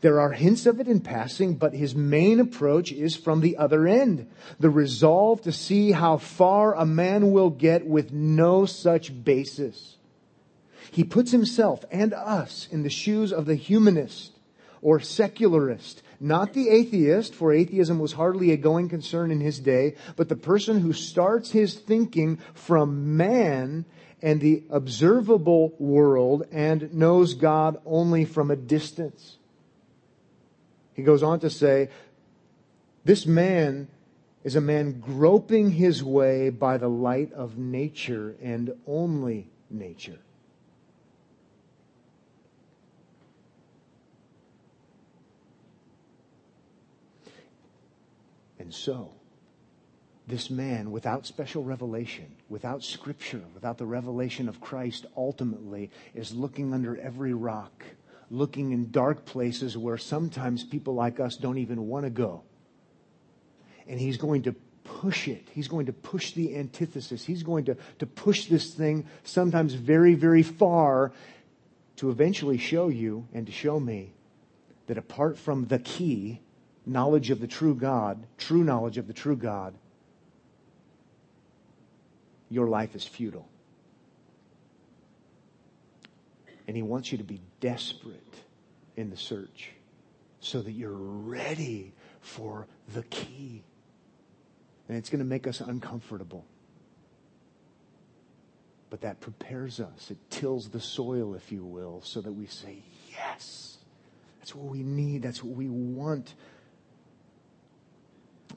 There 0.00 0.20
are 0.20 0.32
hints 0.32 0.64
of 0.64 0.80
it 0.80 0.88
in 0.88 1.00
passing, 1.00 1.56
but 1.56 1.74
his 1.74 1.94
main 1.94 2.40
approach 2.40 2.90
is 2.90 3.16
from 3.16 3.40
the 3.40 3.58
other 3.58 3.86
end. 3.86 4.30
The 4.58 4.70
resolve 4.70 5.42
to 5.42 5.52
see 5.52 5.92
how 5.92 6.16
far 6.16 6.74
a 6.74 6.86
man 6.86 7.32
will 7.32 7.50
get 7.50 7.86
with 7.86 8.12
no 8.12 8.64
such 8.64 9.24
basis. 9.24 9.96
He 10.90 11.04
puts 11.04 11.32
himself 11.32 11.84
and 11.90 12.14
us 12.14 12.66
in 12.70 12.82
the 12.82 12.90
shoes 12.90 13.32
of 13.32 13.44
the 13.44 13.54
humanist 13.54 14.32
or 14.82 15.00
secularist, 15.00 16.02
not 16.18 16.54
the 16.54 16.70
atheist, 16.70 17.34
for 17.34 17.52
atheism 17.52 17.98
was 17.98 18.12
hardly 18.12 18.50
a 18.50 18.56
going 18.56 18.88
concern 18.88 19.30
in 19.30 19.40
his 19.40 19.60
day, 19.60 19.94
but 20.16 20.30
the 20.30 20.36
person 20.36 20.80
who 20.80 20.94
starts 20.94 21.50
his 21.50 21.74
thinking 21.74 22.38
from 22.54 23.16
man 23.16 23.84
and 24.22 24.40
the 24.40 24.62
observable 24.70 25.74
world 25.78 26.46
and 26.50 26.94
knows 26.94 27.34
God 27.34 27.78
only 27.84 28.24
from 28.24 28.50
a 28.50 28.56
distance. 28.56 29.36
He 31.00 31.06
goes 31.06 31.22
on 31.22 31.40
to 31.40 31.48
say, 31.48 31.88
this 33.06 33.24
man 33.24 33.88
is 34.44 34.54
a 34.54 34.60
man 34.60 35.00
groping 35.00 35.70
his 35.70 36.04
way 36.04 36.50
by 36.50 36.76
the 36.76 36.90
light 36.90 37.32
of 37.32 37.56
nature 37.56 38.36
and 38.42 38.74
only 38.86 39.48
nature. 39.70 40.18
And 48.58 48.74
so, 48.74 49.12
this 50.26 50.50
man, 50.50 50.90
without 50.90 51.24
special 51.24 51.64
revelation, 51.64 52.26
without 52.50 52.84
scripture, 52.84 53.40
without 53.54 53.78
the 53.78 53.86
revelation 53.86 54.50
of 54.50 54.60
Christ, 54.60 55.06
ultimately 55.16 55.90
is 56.14 56.34
looking 56.34 56.74
under 56.74 57.00
every 57.00 57.32
rock, 57.32 57.84
looking 58.30 58.70
in 58.70 58.90
dark 58.90 59.24
places 59.24 59.76
where 59.76 59.98
sometimes 59.98 60.62
people 60.62 60.94
like 60.94 61.18
us 61.18 61.36
don't 61.36 61.58
even 61.58 61.88
want 61.88 62.04
to 62.04 62.10
go. 62.10 62.42
And 63.88 63.98
he's 63.98 64.16
going 64.16 64.42
to 64.42 64.54
push 64.84 65.26
it. 65.26 65.48
He's 65.52 65.66
going 65.66 65.86
to 65.86 65.92
push 65.92 66.32
the 66.32 66.56
antithesis. 66.56 67.24
He's 67.24 67.42
going 67.42 67.64
to, 67.64 67.76
to 67.98 68.06
push 68.06 68.46
this 68.46 68.72
thing 68.72 69.06
sometimes 69.24 69.74
very, 69.74 70.14
very 70.14 70.44
far 70.44 71.12
to 71.96 72.10
eventually 72.10 72.56
show 72.56 72.88
you 72.88 73.26
and 73.34 73.46
to 73.46 73.52
show 73.52 73.80
me 73.80 74.14
that 74.86 74.96
apart 74.96 75.36
from 75.36 75.66
the 75.66 75.78
key, 75.78 76.40
knowledge 76.86 77.30
of 77.30 77.40
the 77.40 77.46
true 77.46 77.74
God, 77.74 78.26
true 78.38 78.64
knowledge 78.64 78.96
of 78.96 79.06
the 79.06 79.12
true 79.12 79.36
God, 79.36 79.74
your 82.48 82.68
life 82.68 82.94
is 82.94 83.04
futile. 83.04 83.48
And 86.66 86.76
He 86.76 86.82
wants 86.82 87.10
you 87.12 87.18
to 87.18 87.24
be 87.24 87.40
desperate 87.60 88.34
in 88.96 89.10
the 89.10 89.16
search 89.16 89.70
so 90.40 90.60
that 90.62 90.72
you're 90.72 90.90
ready 90.90 91.92
for 92.20 92.66
the 92.94 93.02
key. 93.04 93.62
And 94.88 94.98
it's 94.98 95.10
going 95.10 95.20
to 95.20 95.24
make 95.24 95.46
us 95.46 95.60
uncomfortable. 95.60 96.44
But 98.88 99.02
that 99.02 99.20
prepares 99.20 99.78
us. 99.78 100.10
It 100.10 100.18
tills 100.30 100.68
the 100.70 100.80
soil, 100.80 101.34
if 101.34 101.52
you 101.52 101.62
will, 101.64 102.02
so 102.02 102.20
that 102.20 102.32
we 102.32 102.46
say, 102.46 102.82
yes. 103.10 103.78
That's 104.40 104.54
what 104.54 104.66
we 104.66 104.82
need. 104.82 105.22
That's 105.22 105.44
what 105.44 105.54
we 105.54 105.68
want. 105.68 106.34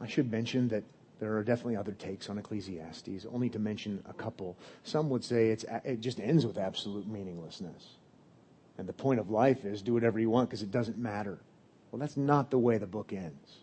I 0.01 0.07
should 0.07 0.31
mention 0.31 0.69
that 0.69 0.83
there 1.19 1.37
are 1.37 1.43
definitely 1.43 1.75
other 1.75 1.91
takes 1.91 2.29
on 2.29 2.39
Ecclesiastes, 2.39 3.27
only 3.31 3.49
to 3.49 3.59
mention 3.59 4.03
a 4.09 4.13
couple. 4.13 4.57
Some 4.83 5.09
would 5.11 5.23
say 5.23 5.49
it 5.49 5.99
just 5.99 6.19
ends 6.19 6.47
with 6.47 6.57
absolute 6.57 7.07
meaninglessness. 7.07 7.97
And 8.77 8.87
the 8.87 8.93
point 8.93 9.19
of 9.19 9.29
life 9.29 9.65
is 9.65 9.81
do 9.81 9.93
whatever 9.93 10.19
you 10.19 10.29
want 10.29 10.49
because 10.49 10.63
it 10.63 10.71
doesn't 10.71 10.97
matter. 10.97 11.39
Well, 11.91 11.99
that's 11.99 12.17
not 12.17 12.49
the 12.49 12.57
way 12.57 12.77
the 12.77 12.87
book 12.87 13.13
ends. 13.13 13.57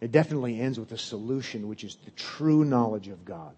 It 0.00 0.10
definitely 0.10 0.60
ends 0.60 0.80
with 0.80 0.92
a 0.92 0.98
solution, 0.98 1.68
which 1.68 1.84
is 1.84 1.96
the 2.04 2.10
true 2.12 2.64
knowledge 2.64 3.08
of 3.08 3.24
God. 3.24 3.54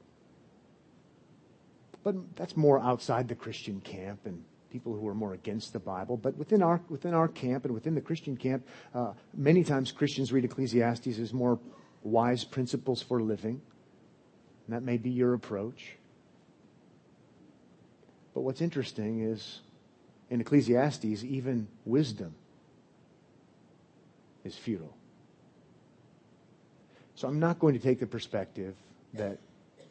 But 2.03 2.37
that's 2.37 2.57
more 2.57 2.81
outside 2.81 3.29
the 3.29 3.35
Christian 3.35 3.81
camp 3.81 4.27
and 4.27 4.45
people 4.71 4.97
who 4.97 5.07
are 5.07 5.14
more 5.14 5.35
against 5.35 5.73
the 5.73 5.79
Bible. 5.79 6.16
But 6.16 6.37
within 6.37 6.62
our, 6.62 6.81
within 6.88 7.14
our 7.14 7.29
camp 7.29 7.64
and 7.64 7.73
within 7.73 7.95
the 7.95 8.01
Christian 8.01 8.37
camp, 8.37 8.66
uh, 8.95 9.12
many 9.35 9.62
times 9.62 9.92
Christians 9.92 10.33
read 10.33 10.45
Ecclesiastes 10.45 11.18
as 11.18 11.33
more 11.33 11.61
wise 12.03 12.42
principles 12.42 13.03
for 13.03 13.23
living. 13.23 13.61
And 14.66 14.75
that 14.75 14.83
may 14.83 14.97
be 14.97 15.11
your 15.11 15.35
approach. 15.35 15.97
But 18.35 18.40
what's 18.42 18.61
interesting 18.61 19.21
is 19.21 19.61
in 20.31 20.40
Ecclesiastes, 20.40 21.25
even 21.25 21.68
wisdom 21.85 22.35
is 24.45 24.57
futile. 24.57 24.95
So 27.14 27.29
I'm 27.29 27.38
not 27.38 27.59
going 27.59 27.75
to 27.75 27.81
take 27.81 28.01
the 28.01 28.07
perspective 28.07 28.75
that 29.14 29.38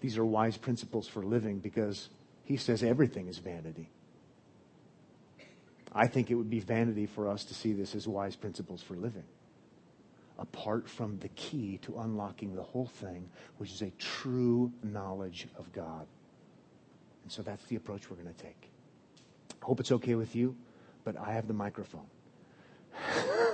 these 0.01 0.17
are 0.17 0.25
wise 0.25 0.57
principles 0.57 1.07
for 1.07 1.23
living 1.23 1.59
because 1.59 2.09
he 2.43 2.57
says 2.57 2.83
everything 2.83 3.27
is 3.27 3.37
vanity. 3.37 3.89
I 5.93 6.07
think 6.07 6.31
it 6.31 6.35
would 6.35 6.49
be 6.49 6.59
vanity 6.59 7.05
for 7.05 7.27
us 7.27 7.43
to 7.45 7.53
see 7.53 7.73
this 7.73 7.95
as 7.95 8.07
wise 8.07 8.35
principles 8.35 8.81
for 8.81 8.95
living. 8.95 9.23
Apart 10.39 10.89
from 10.89 11.19
the 11.19 11.27
key 11.29 11.79
to 11.83 11.99
unlocking 11.99 12.55
the 12.55 12.63
whole 12.63 12.87
thing, 12.87 13.29
which 13.57 13.71
is 13.71 13.81
a 13.81 13.91
true 13.99 14.71
knowledge 14.83 15.47
of 15.57 15.71
God. 15.71 16.07
And 17.23 17.31
so 17.31 17.41
that's 17.41 17.63
the 17.65 17.75
approach 17.75 18.09
we're 18.09 18.17
going 18.17 18.33
to 18.33 18.43
take. 18.43 18.69
I 19.61 19.65
hope 19.65 19.79
it's 19.79 19.91
okay 19.91 20.15
with 20.15 20.35
you, 20.35 20.55
but 21.03 21.17
I 21.17 21.33
have 21.33 21.47
the 21.47 21.53
microphone. 21.53 22.07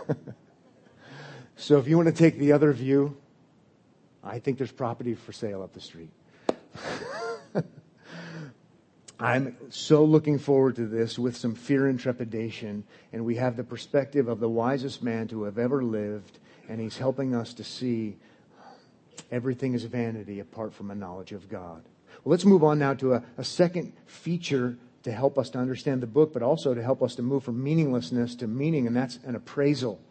so 1.55 1.77
if 1.77 1.87
you 1.87 1.97
want 1.97 2.07
to 2.07 2.15
take 2.15 2.37
the 2.37 2.53
other 2.53 2.71
view, 2.71 3.17
I 4.23 4.39
think 4.39 4.57
there's 4.57 4.71
property 4.71 5.15
for 5.15 5.31
sale 5.31 5.61
up 5.61 5.73
the 5.73 5.81
street. 5.81 6.11
I'm 9.19 9.57
so 9.69 10.03
looking 10.05 10.37
forward 10.37 10.75
to 10.75 10.85
this 10.85 11.17
with 11.17 11.35
some 11.35 11.55
fear 11.55 11.87
and 11.87 11.99
trepidation. 11.99 12.83
And 13.11 13.25
we 13.25 13.35
have 13.35 13.57
the 13.57 13.63
perspective 13.63 14.27
of 14.27 14.39
the 14.39 14.49
wisest 14.49 15.01
man 15.01 15.27
to 15.29 15.43
have 15.43 15.57
ever 15.57 15.83
lived. 15.83 16.37
And 16.69 16.79
he's 16.79 16.97
helping 16.97 17.33
us 17.33 17.53
to 17.55 17.63
see 17.63 18.17
everything 19.31 19.73
is 19.73 19.83
vanity 19.85 20.39
apart 20.39 20.73
from 20.73 20.91
a 20.91 20.95
knowledge 20.95 21.31
of 21.31 21.49
God. 21.49 21.83
Let's 22.27 22.43
move 22.43 22.63
on 22.63 22.77
now 22.77 22.93
to 22.95 23.13
a, 23.13 23.23
a 23.37 23.43
second 23.43 23.93
feature 24.05 24.77
to 25.03 25.11
help 25.13 25.37
us 25.37 25.49
to 25.51 25.59
understand 25.59 26.01
the 26.01 26.07
book, 26.07 26.33
but 26.33 26.43
also 26.43 26.73
to 26.73 26.83
help 26.83 27.01
us 27.01 27.15
to 27.15 27.21
move 27.21 27.43
from 27.43 27.63
meaninglessness 27.63 28.35
to 28.35 28.47
meaning, 28.47 28.85
and 28.85 28.93
that's 28.93 29.17
an 29.23 29.35
appraisal. 29.35 30.01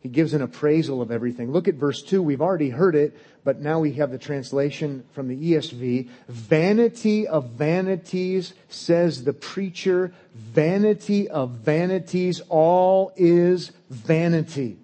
He 0.00 0.10
gives 0.10 0.34
an 0.34 0.42
appraisal 0.42 1.00
of 1.00 1.10
everything. 1.10 1.50
Look 1.50 1.66
at 1.66 1.76
verse 1.76 2.02
2. 2.02 2.22
We've 2.22 2.42
already 2.42 2.68
heard 2.68 2.94
it, 2.94 3.16
but 3.44 3.60
now 3.60 3.80
we 3.80 3.94
have 3.94 4.10
the 4.10 4.18
translation 4.18 5.04
from 5.12 5.28
the 5.28 5.52
ESV. 5.52 6.10
Vanity 6.28 7.26
of 7.26 7.50
vanities, 7.50 8.52
says 8.68 9.24
the 9.24 9.32
preacher. 9.32 10.12
Vanity 10.34 11.30
of 11.30 11.50
vanities, 11.50 12.42
all 12.50 13.12
is 13.16 13.72
vanity. 13.88 14.76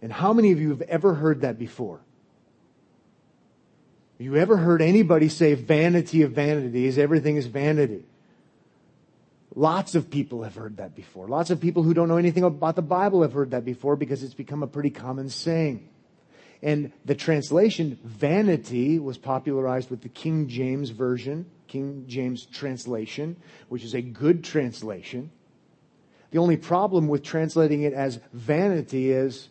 And 0.00 0.10
how 0.10 0.32
many 0.32 0.52
of 0.52 0.60
you 0.60 0.70
have 0.70 0.82
ever 0.82 1.14
heard 1.14 1.42
that 1.42 1.58
before? 1.58 2.00
You 4.22 4.36
ever 4.36 4.56
heard 4.56 4.80
anybody 4.80 5.28
say 5.28 5.54
vanity 5.54 6.22
of 6.22 6.30
vanities, 6.30 6.96
everything 6.96 7.36
is 7.36 7.46
vanity? 7.46 8.04
Lots 9.56 9.96
of 9.96 10.10
people 10.10 10.44
have 10.44 10.54
heard 10.54 10.76
that 10.76 10.94
before. 10.94 11.26
Lots 11.26 11.50
of 11.50 11.60
people 11.60 11.82
who 11.82 11.92
don't 11.92 12.06
know 12.06 12.18
anything 12.18 12.44
about 12.44 12.76
the 12.76 12.82
Bible 12.82 13.22
have 13.22 13.32
heard 13.32 13.50
that 13.50 13.64
before 13.64 13.96
because 13.96 14.22
it's 14.22 14.32
become 14.32 14.62
a 14.62 14.68
pretty 14.68 14.90
common 14.90 15.28
saying. 15.28 15.88
And 16.62 16.92
the 17.04 17.16
translation, 17.16 17.98
vanity, 18.04 19.00
was 19.00 19.18
popularized 19.18 19.90
with 19.90 20.02
the 20.02 20.08
King 20.08 20.46
James 20.46 20.90
Version, 20.90 21.50
King 21.66 22.04
James 22.06 22.46
translation, 22.46 23.36
which 23.70 23.82
is 23.82 23.94
a 23.94 24.02
good 24.02 24.44
translation. 24.44 25.32
The 26.30 26.38
only 26.38 26.56
problem 26.56 27.08
with 27.08 27.24
translating 27.24 27.82
it 27.82 27.92
as 27.92 28.20
vanity 28.32 29.10
is 29.10 29.48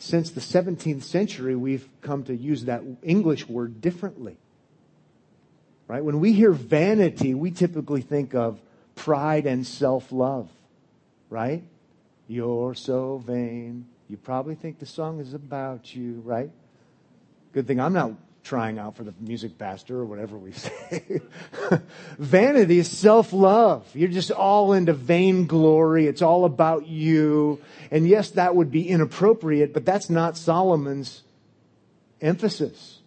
since 0.00 0.30
the 0.30 0.40
17th 0.40 1.02
century, 1.02 1.54
we've 1.54 1.88
come 2.00 2.24
to 2.24 2.34
use 2.34 2.64
that 2.64 2.82
English 3.02 3.48
word 3.48 3.80
differently. 3.80 4.36
Right? 5.86 6.04
When 6.04 6.20
we 6.20 6.32
hear 6.32 6.52
vanity, 6.52 7.34
we 7.34 7.50
typically 7.50 8.00
think 8.00 8.34
of 8.34 8.60
pride 8.94 9.46
and 9.46 9.66
self-love. 9.66 10.48
Right? 11.28 11.62
You're 12.28 12.74
so 12.74 13.18
vain. 13.18 13.86
You 14.08 14.16
probably 14.16 14.54
think 14.54 14.78
the 14.78 14.86
song 14.86 15.20
is 15.20 15.34
about 15.34 15.94
you, 15.94 16.22
right? 16.24 16.50
Good 17.52 17.66
thing 17.66 17.80
I'm 17.80 17.92
not 17.92 18.12
trying 18.42 18.78
out 18.78 18.96
for 18.96 19.04
the 19.04 19.14
music 19.20 19.58
pastor 19.58 19.98
or 19.98 20.04
whatever 20.04 20.36
we 20.36 20.52
say. 20.52 21.20
Vanity 22.18 22.78
is 22.78 22.90
self-love. 22.90 23.86
You're 23.94 24.08
just 24.08 24.30
all 24.30 24.72
into 24.72 24.92
vainglory. 24.92 26.06
It's 26.06 26.22
all 26.22 26.44
about 26.44 26.86
you. 26.86 27.60
And 27.90 28.08
yes, 28.08 28.30
that 28.30 28.56
would 28.56 28.70
be 28.70 28.88
inappropriate, 28.88 29.74
but 29.74 29.84
that's 29.84 30.08
not 30.08 30.36
Solomon's 30.36 31.22
emphasis. 32.20 32.98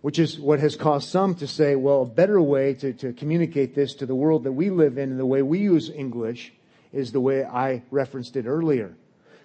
Which 0.00 0.18
is 0.18 0.38
what 0.38 0.60
has 0.60 0.76
caused 0.76 1.08
some 1.08 1.34
to 1.36 1.46
say, 1.46 1.76
well, 1.76 2.02
a 2.02 2.06
better 2.06 2.40
way 2.40 2.74
to, 2.74 2.92
to 2.94 3.12
communicate 3.12 3.74
this 3.74 3.94
to 3.96 4.06
the 4.06 4.14
world 4.14 4.44
that 4.44 4.52
we 4.52 4.70
live 4.70 4.98
in 4.98 5.10
and 5.10 5.18
the 5.18 5.24
way 5.24 5.40
we 5.40 5.60
use 5.60 5.88
English 5.88 6.52
is 6.92 7.12
the 7.12 7.20
way 7.20 7.44
I 7.44 7.82
referenced 7.90 8.36
it 8.36 8.46
earlier. 8.46 8.94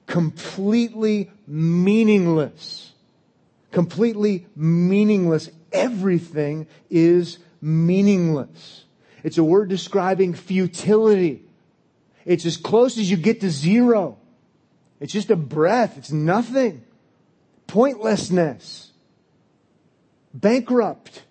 Completely 0.06 1.32
meaningless 1.48 2.92
completely 3.72 4.48
meaningless. 4.56 5.50
Everything 5.72 6.68
is 6.90 7.40
meaningless. 7.62 8.86
It's 9.24 9.38
a 9.38 9.44
word 9.44 9.70
describing 9.70 10.34
futility. 10.34 11.44
It's 12.26 12.46
as 12.46 12.58
close 12.58 12.98
as 12.98 13.10
you 13.10 13.18
get 13.18 13.42
to 13.42 13.50
zero. 13.50 14.18
It's 15.00 15.14
just 15.14 15.30
a 15.30 15.36
breath. 15.36 15.98
It's 15.98 16.12
nothing. 16.12 16.84
Pointlessness. 17.68 18.92
Bankrupt. 20.34 21.24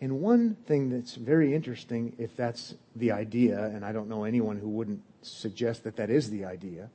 And 0.00 0.20
one 0.20 0.56
thing 0.66 0.90
that's 0.90 1.14
very 1.14 1.54
interesting, 1.54 2.14
if 2.18 2.36
that's 2.36 2.74
the 2.96 3.12
idea, 3.12 3.66
and 3.66 3.84
I 3.84 3.92
don't 3.92 4.08
know 4.08 4.24
anyone 4.24 4.56
who 4.56 4.68
wouldn't 4.68 5.02
suggest 5.22 5.84
that 5.84 5.96
that 5.96 6.10
is 6.10 6.30
the 6.30 6.44
idea, 6.44 6.90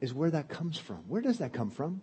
is 0.00 0.14
where 0.14 0.30
that 0.30 0.48
comes 0.48 0.78
from. 0.78 0.98
Where 1.08 1.20
does 1.20 1.38
that 1.38 1.52
come 1.52 1.70
from? 1.70 2.02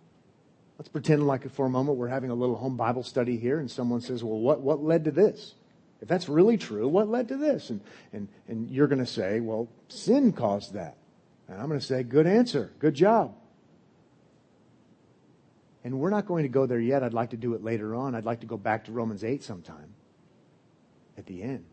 Let's 0.78 0.88
pretend 0.88 1.26
like 1.26 1.50
for 1.50 1.66
a 1.66 1.70
moment 1.70 1.96
we're 1.96 2.08
having 2.08 2.30
a 2.30 2.34
little 2.34 2.56
home 2.56 2.76
Bible 2.76 3.02
study 3.02 3.38
here 3.38 3.58
and 3.58 3.70
someone 3.70 4.00
says, 4.00 4.22
well, 4.22 4.38
what, 4.38 4.60
what 4.60 4.82
led 4.82 5.04
to 5.04 5.10
this? 5.10 5.54
If 6.02 6.08
that's 6.08 6.28
really 6.28 6.58
true, 6.58 6.86
what 6.86 7.08
led 7.08 7.28
to 7.28 7.36
this? 7.36 7.70
And, 7.70 7.80
and, 8.12 8.28
and 8.48 8.70
you're 8.70 8.86
going 8.86 8.98
to 8.98 9.06
say, 9.06 9.40
well, 9.40 9.68
sin 9.88 10.32
caused 10.32 10.74
that. 10.74 10.98
And 11.48 11.58
I'm 11.58 11.68
going 11.68 11.80
to 11.80 11.86
say, 11.86 12.02
good 12.02 12.26
answer. 12.26 12.70
Good 12.78 12.94
job. 12.94 13.34
And 15.84 15.98
we're 15.98 16.10
not 16.10 16.26
going 16.26 16.42
to 16.42 16.48
go 16.48 16.66
there 16.66 16.80
yet. 16.80 17.02
I'd 17.02 17.14
like 17.14 17.30
to 17.30 17.36
do 17.36 17.54
it 17.54 17.64
later 17.64 17.94
on. 17.94 18.14
I'd 18.14 18.24
like 18.24 18.40
to 18.40 18.46
go 18.46 18.58
back 18.58 18.84
to 18.86 18.92
Romans 18.92 19.24
8 19.24 19.42
sometime 19.42 19.94
at 21.16 21.24
the 21.24 21.42
end. 21.42 21.64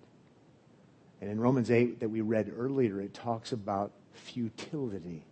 And 1.20 1.30
in 1.30 1.40
Romans 1.40 1.72
8 1.72 2.00
that 2.00 2.10
we 2.10 2.22
read 2.22 2.54
earlier, 2.56 3.02
it 3.02 3.14
talks 3.14 3.52
about 3.52 3.92
futility 4.14 5.26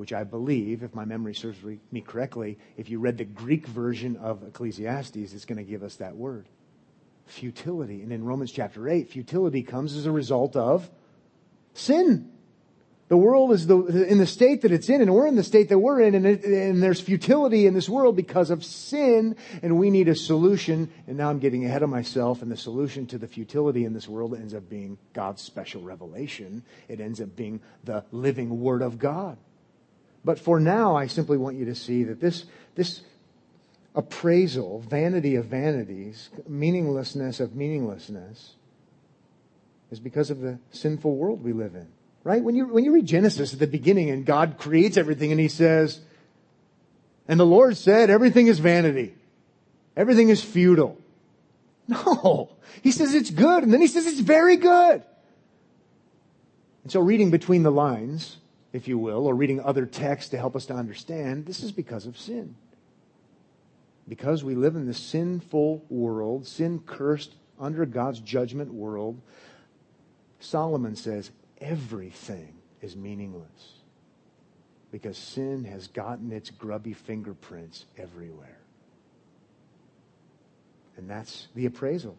which 0.00 0.14
I 0.14 0.24
believe, 0.24 0.82
if 0.82 0.94
my 0.94 1.04
memory 1.04 1.34
serves 1.34 1.58
me 1.62 2.00
correctly, 2.00 2.58
if 2.78 2.88
you 2.88 2.98
read 2.98 3.18
the 3.18 3.24
Greek 3.26 3.66
version 3.66 4.16
of 4.16 4.42
Ecclesiastes, 4.42 5.34
it's 5.34 5.44
going 5.44 5.58
to 5.58 5.70
give 5.70 5.82
us 5.82 5.96
that 5.96 6.16
word. 6.16 6.48
Futility. 7.26 8.00
And 8.00 8.10
in 8.10 8.24
Romans 8.24 8.50
chapter 8.50 8.88
8, 8.88 9.10
futility 9.10 9.62
comes 9.62 9.94
as 9.94 10.06
a 10.06 10.10
result 10.10 10.56
of 10.56 10.88
sin. 11.74 12.32
The 13.08 13.16
world 13.16 13.52
is 13.52 13.66
the, 13.66 14.04
in 14.06 14.16
the 14.16 14.26
state 14.26 14.62
that 14.62 14.72
it's 14.72 14.88
in, 14.88 15.02
and 15.02 15.12
we're 15.12 15.26
in 15.26 15.36
the 15.36 15.44
state 15.44 15.68
that 15.68 15.78
we're 15.78 16.00
in, 16.00 16.14
and, 16.14 16.24
it, 16.24 16.44
and 16.44 16.82
there's 16.82 17.00
futility 17.00 17.66
in 17.66 17.74
this 17.74 17.88
world 17.88 18.16
because 18.16 18.50
of 18.50 18.64
sin, 18.64 19.36
and 19.62 19.78
we 19.78 19.90
need 19.90 20.08
a 20.08 20.14
solution. 20.14 20.90
And 21.06 21.18
now 21.18 21.28
I'm 21.28 21.40
getting 21.40 21.66
ahead 21.66 21.82
of 21.82 21.90
myself, 21.90 22.40
and 22.40 22.50
the 22.50 22.56
solution 22.56 23.06
to 23.08 23.18
the 23.18 23.26
futility 23.26 23.84
in 23.84 23.92
this 23.92 24.08
world 24.08 24.34
ends 24.34 24.54
up 24.54 24.70
being 24.70 24.96
God's 25.12 25.42
special 25.42 25.82
revelation. 25.82 26.62
It 26.88 27.00
ends 27.00 27.20
up 27.20 27.36
being 27.36 27.60
the 27.84 28.04
living 28.12 28.60
Word 28.60 28.80
of 28.80 28.98
God. 28.98 29.36
But 30.24 30.38
for 30.38 30.60
now, 30.60 30.96
I 30.96 31.06
simply 31.06 31.38
want 31.38 31.56
you 31.56 31.64
to 31.66 31.74
see 31.74 32.04
that 32.04 32.20
this, 32.20 32.44
this 32.74 33.00
appraisal, 33.94 34.80
vanity 34.80 35.36
of 35.36 35.46
vanities, 35.46 36.30
meaninglessness 36.46 37.40
of 37.40 37.54
meaninglessness, 37.54 38.54
is 39.90 39.98
because 39.98 40.30
of 40.30 40.40
the 40.40 40.58
sinful 40.70 41.16
world 41.16 41.42
we 41.42 41.52
live 41.52 41.74
in. 41.74 41.88
Right? 42.22 42.42
When 42.42 42.54
you, 42.54 42.66
when 42.66 42.84
you 42.84 42.92
read 42.92 43.06
Genesis 43.06 43.54
at 43.54 43.58
the 43.58 43.66
beginning 43.66 44.10
and 44.10 44.26
God 44.26 44.58
creates 44.58 44.96
everything 44.96 45.30
and 45.30 45.40
he 45.40 45.48
says, 45.48 46.00
and 47.26 47.40
the 47.40 47.46
Lord 47.46 47.76
said, 47.76 48.10
everything 48.10 48.46
is 48.46 48.58
vanity. 48.58 49.14
Everything 49.96 50.28
is 50.28 50.42
futile. 50.42 50.98
No. 51.88 52.50
He 52.82 52.92
says 52.92 53.14
it's 53.14 53.30
good 53.30 53.64
and 53.64 53.72
then 53.72 53.80
he 53.80 53.88
says 53.88 54.06
it's 54.06 54.20
very 54.20 54.56
good. 54.56 55.02
And 56.84 56.92
so 56.92 57.00
reading 57.00 57.32
between 57.32 57.64
the 57.64 57.72
lines, 57.72 58.36
if 58.72 58.86
you 58.86 58.98
will, 58.98 59.26
or 59.26 59.34
reading 59.34 59.60
other 59.60 59.86
texts 59.86 60.30
to 60.30 60.38
help 60.38 60.54
us 60.54 60.66
to 60.66 60.74
understand, 60.74 61.46
this 61.46 61.62
is 61.62 61.72
because 61.72 62.06
of 62.06 62.16
sin. 62.18 62.54
Because 64.08 64.42
we 64.42 64.54
live 64.54 64.76
in 64.76 64.86
this 64.86 64.98
sinful 64.98 65.84
world, 65.88 66.46
sin 66.46 66.80
cursed 66.86 67.34
under 67.58 67.84
God's 67.86 68.20
judgment 68.20 68.72
world, 68.72 69.20
Solomon 70.40 70.96
says 70.96 71.30
everything 71.60 72.54
is 72.80 72.96
meaningless. 72.96 73.74
Because 74.90 75.16
sin 75.16 75.64
has 75.64 75.86
gotten 75.88 76.32
its 76.32 76.50
grubby 76.50 76.92
fingerprints 76.92 77.84
everywhere. 77.96 78.58
And 80.96 81.08
that's 81.08 81.48
the 81.54 81.66
appraisal. 81.66 82.16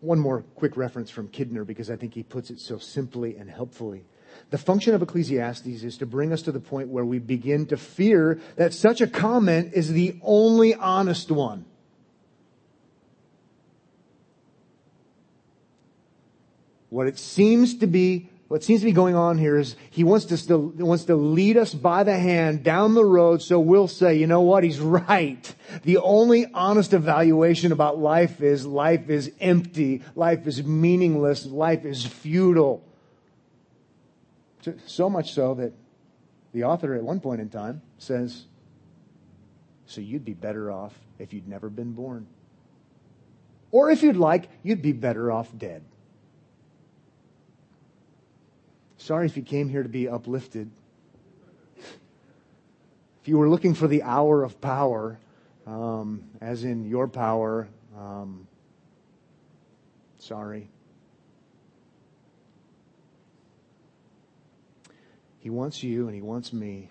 One 0.00 0.18
more 0.18 0.42
quick 0.54 0.76
reference 0.76 1.10
from 1.10 1.28
Kidner 1.28 1.66
because 1.66 1.90
I 1.90 1.96
think 1.96 2.14
he 2.14 2.22
puts 2.22 2.50
it 2.50 2.60
so 2.60 2.78
simply 2.78 3.36
and 3.36 3.50
helpfully. 3.50 4.04
The 4.50 4.58
function 4.58 4.94
of 4.94 5.02
Ecclesiastes 5.02 5.82
is 5.82 5.98
to 5.98 6.06
bring 6.06 6.32
us 6.32 6.42
to 6.42 6.52
the 6.52 6.60
point 6.60 6.88
where 6.88 7.04
we 7.04 7.18
begin 7.18 7.66
to 7.66 7.76
fear 7.76 8.38
that 8.56 8.74
such 8.74 9.00
a 9.00 9.06
comment 9.06 9.72
is 9.72 9.92
the 9.92 10.18
only 10.22 10.74
honest 10.74 11.30
one. 11.30 11.64
What 16.90 17.06
it 17.06 17.18
seems 17.18 17.78
to 17.78 17.86
be 17.86 18.28
what 18.48 18.62
seems 18.62 18.80
to 18.80 18.86
be 18.86 18.92
going 18.92 19.16
on 19.16 19.38
here 19.38 19.56
is 19.56 19.74
he 19.90 20.04
wants 20.04 20.26
to 20.26 20.56
wants 20.56 21.04
to 21.06 21.16
lead 21.16 21.56
us 21.56 21.74
by 21.74 22.04
the 22.04 22.16
hand 22.16 22.62
down 22.62 22.94
the 22.94 23.04
road 23.04 23.42
so 23.42 23.58
we'll 23.58 23.88
say, 23.88 24.14
you 24.16 24.26
know 24.26 24.42
what, 24.42 24.62
he's 24.62 24.78
right. 24.80 25.54
The 25.82 25.98
only 25.98 26.46
honest 26.54 26.92
evaluation 26.92 27.72
about 27.72 27.98
life 27.98 28.40
is 28.40 28.64
life 28.64 29.10
is 29.10 29.32
empty, 29.40 30.02
life 30.14 30.46
is 30.46 30.62
meaningless, 30.62 31.44
life 31.46 31.84
is 31.84 32.06
futile. 32.06 32.84
So 34.86 35.08
much 35.08 35.32
so 35.32 35.54
that 35.54 35.72
the 36.52 36.64
author 36.64 36.94
at 36.94 37.02
one 37.02 37.20
point 37.20 37.40
in 37.40 37.48
time 37.48 37.82
says, 37.98 38.44
so 39.86 40.00
you'd 40.00 40.24
be 40.24 40.34
better 40.34 40.70
off 40.70 40.92
if 41.18 41.32
you'd 41.32 41.46
never 41.46 41.68
been 41.68 41.92
born. 41.92 42.26
Or 43.70 43.90
if 43.90 44.02
you'd 44.02 44.16
like, 44.16 44.48
you'd 44.62 44.82
be 44.82 44.92
better 44.92 45.30
off 45.30 45.48
dead. 45.56 45.84
Sorry 49.06 49.26
if 49.26 49.36
you 49.36 49.44
came 49.44 49.68
here 49.68 49.84
to 49.84 49.88
be 49.88 50.08
uplifted. 50.08 50.68
If 51.76 53.28
you 53.28 53.38
were 53.38 53.48
looking 53.48 53.72
for 53.72 53.86
the 53.86 54.02
hour 54.02 54.42
of 54.42 54.60
power, 54.60 55.20
um, 55.64 56.24
as 56.40 56.64
in 56.64 56.88
your 56.88 57.06
power, 57.06 57.68
um, 57.96 58.48
sorry. 60.18 60.68
He 65.38 65.50
wants 65.50 65.84
you 65.84 66.06
and 66.06 66.14
he 66.16 66.20
wants 66.20 66.52
me 66.52 66.90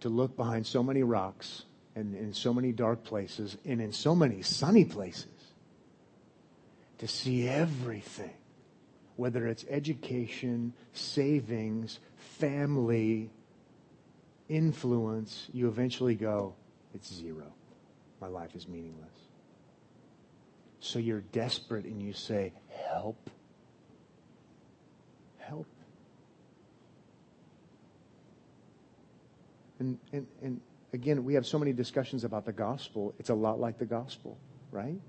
to 0.00 0.08
look 0.08 0.34
behind 0.34 0.66
so 0.66 0.82
many 0.82 1.02
rocks 1.02 1.64
and 1.94 2.14
in 2.14 2.32
so 2.32 2.54
many 2.54 2.72
dark 2.72 3.04
places 3.04 3.58
and 3.66 3.82
in 3.82 3.92
so 3.92 4.14
many 4.14 4.40
sunny 4.40 4.86
places 4.86 5.26
to 6.96 7.06
see 7.06 7.46
everything, 7.46 8.32
whether 9.18 9.48
it's 9.48 9.64
education, 9.68 10.72
savings, 10.92 11.98
family, 12.38 13.28
influence, 14.48 15.48
you 15.52 15.66
eventually 15.66 16.14
go, 16.14 16.54
it's 16.94 17.12
zero. 17.12 17.52
My 18.20 18.28
life 18.28 18.54
is 18.54 18.68
meaningless. 18.68 19.08
So 20.78 21.00
you're 21.00 21.22
desperate 21.32 21.84
and 21.84 22.00
you 22.00 22.12
say, 22.12 22.52
help. 22.86 23.28
Help. 25.38 25.66
And, 29.80 29.98
and, 30.12 30.28
and 30.42 30.60
again, 30.92 31.24
we 31.24 31.34
have 31.34 31.44
so 31.44 31.58
many 31.58 31.72
discussions 31.72 32.22
about 32.22 32.46
the 32.46 32.52
gospel. 32.52 33.12
It's 33.18 33.30
a 33.30 33.34
lot 33.34 33.58
like 33.58 33.78
the 33.78 33.84
gospel, 33.84 34.38
right? 34.70 35.00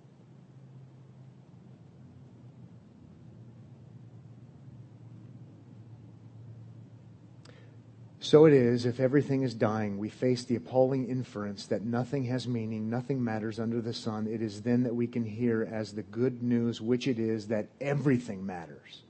So 8.30 8.46
it 8.46 8.54
is, 8.54 8.86
if 8.86 9.00
everything 9.00 9.42
is 9.42 9.56
dying, 9.56 9.98
we 9.98 10.10
face 10.10 10.44
the 10.44 10.56
appalling 10.56 11.10
inference 11.10 11.66
that 11.66 11.82
nothing 11.82 12.26
has 12.26 12.48
meaning, 12.48 12.88
nothing 12.88 13.24
matters 13.24 13.60
under 13.60 13.82
the 13.82 13.92
sun. 13.92 14.28
It 14.28 14.44
is 14.44 14.62
then 14.62 14.84
that 14.84 14.94
we 14.94 15.08
can 15.08 15.26
hear 15.26 15.68
as 15.72 15.94
the 15.94 16.04
good 16.04 16.44
news, 16.44 16.80
which 16.80 17.08
it 17.08 17.18
is, 17.18 17.48
that 17.48 17.70
everything 17.82 18.46
matters. 18.46 19.02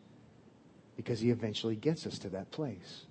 Because 0.95 1.19
he 1.19 1.31
eventually 1.31 1.75
gets 1.75 2.07
us 2.07 2.17
to 2.19 2.29
that 2.29 2.49
place. 2.51 3.07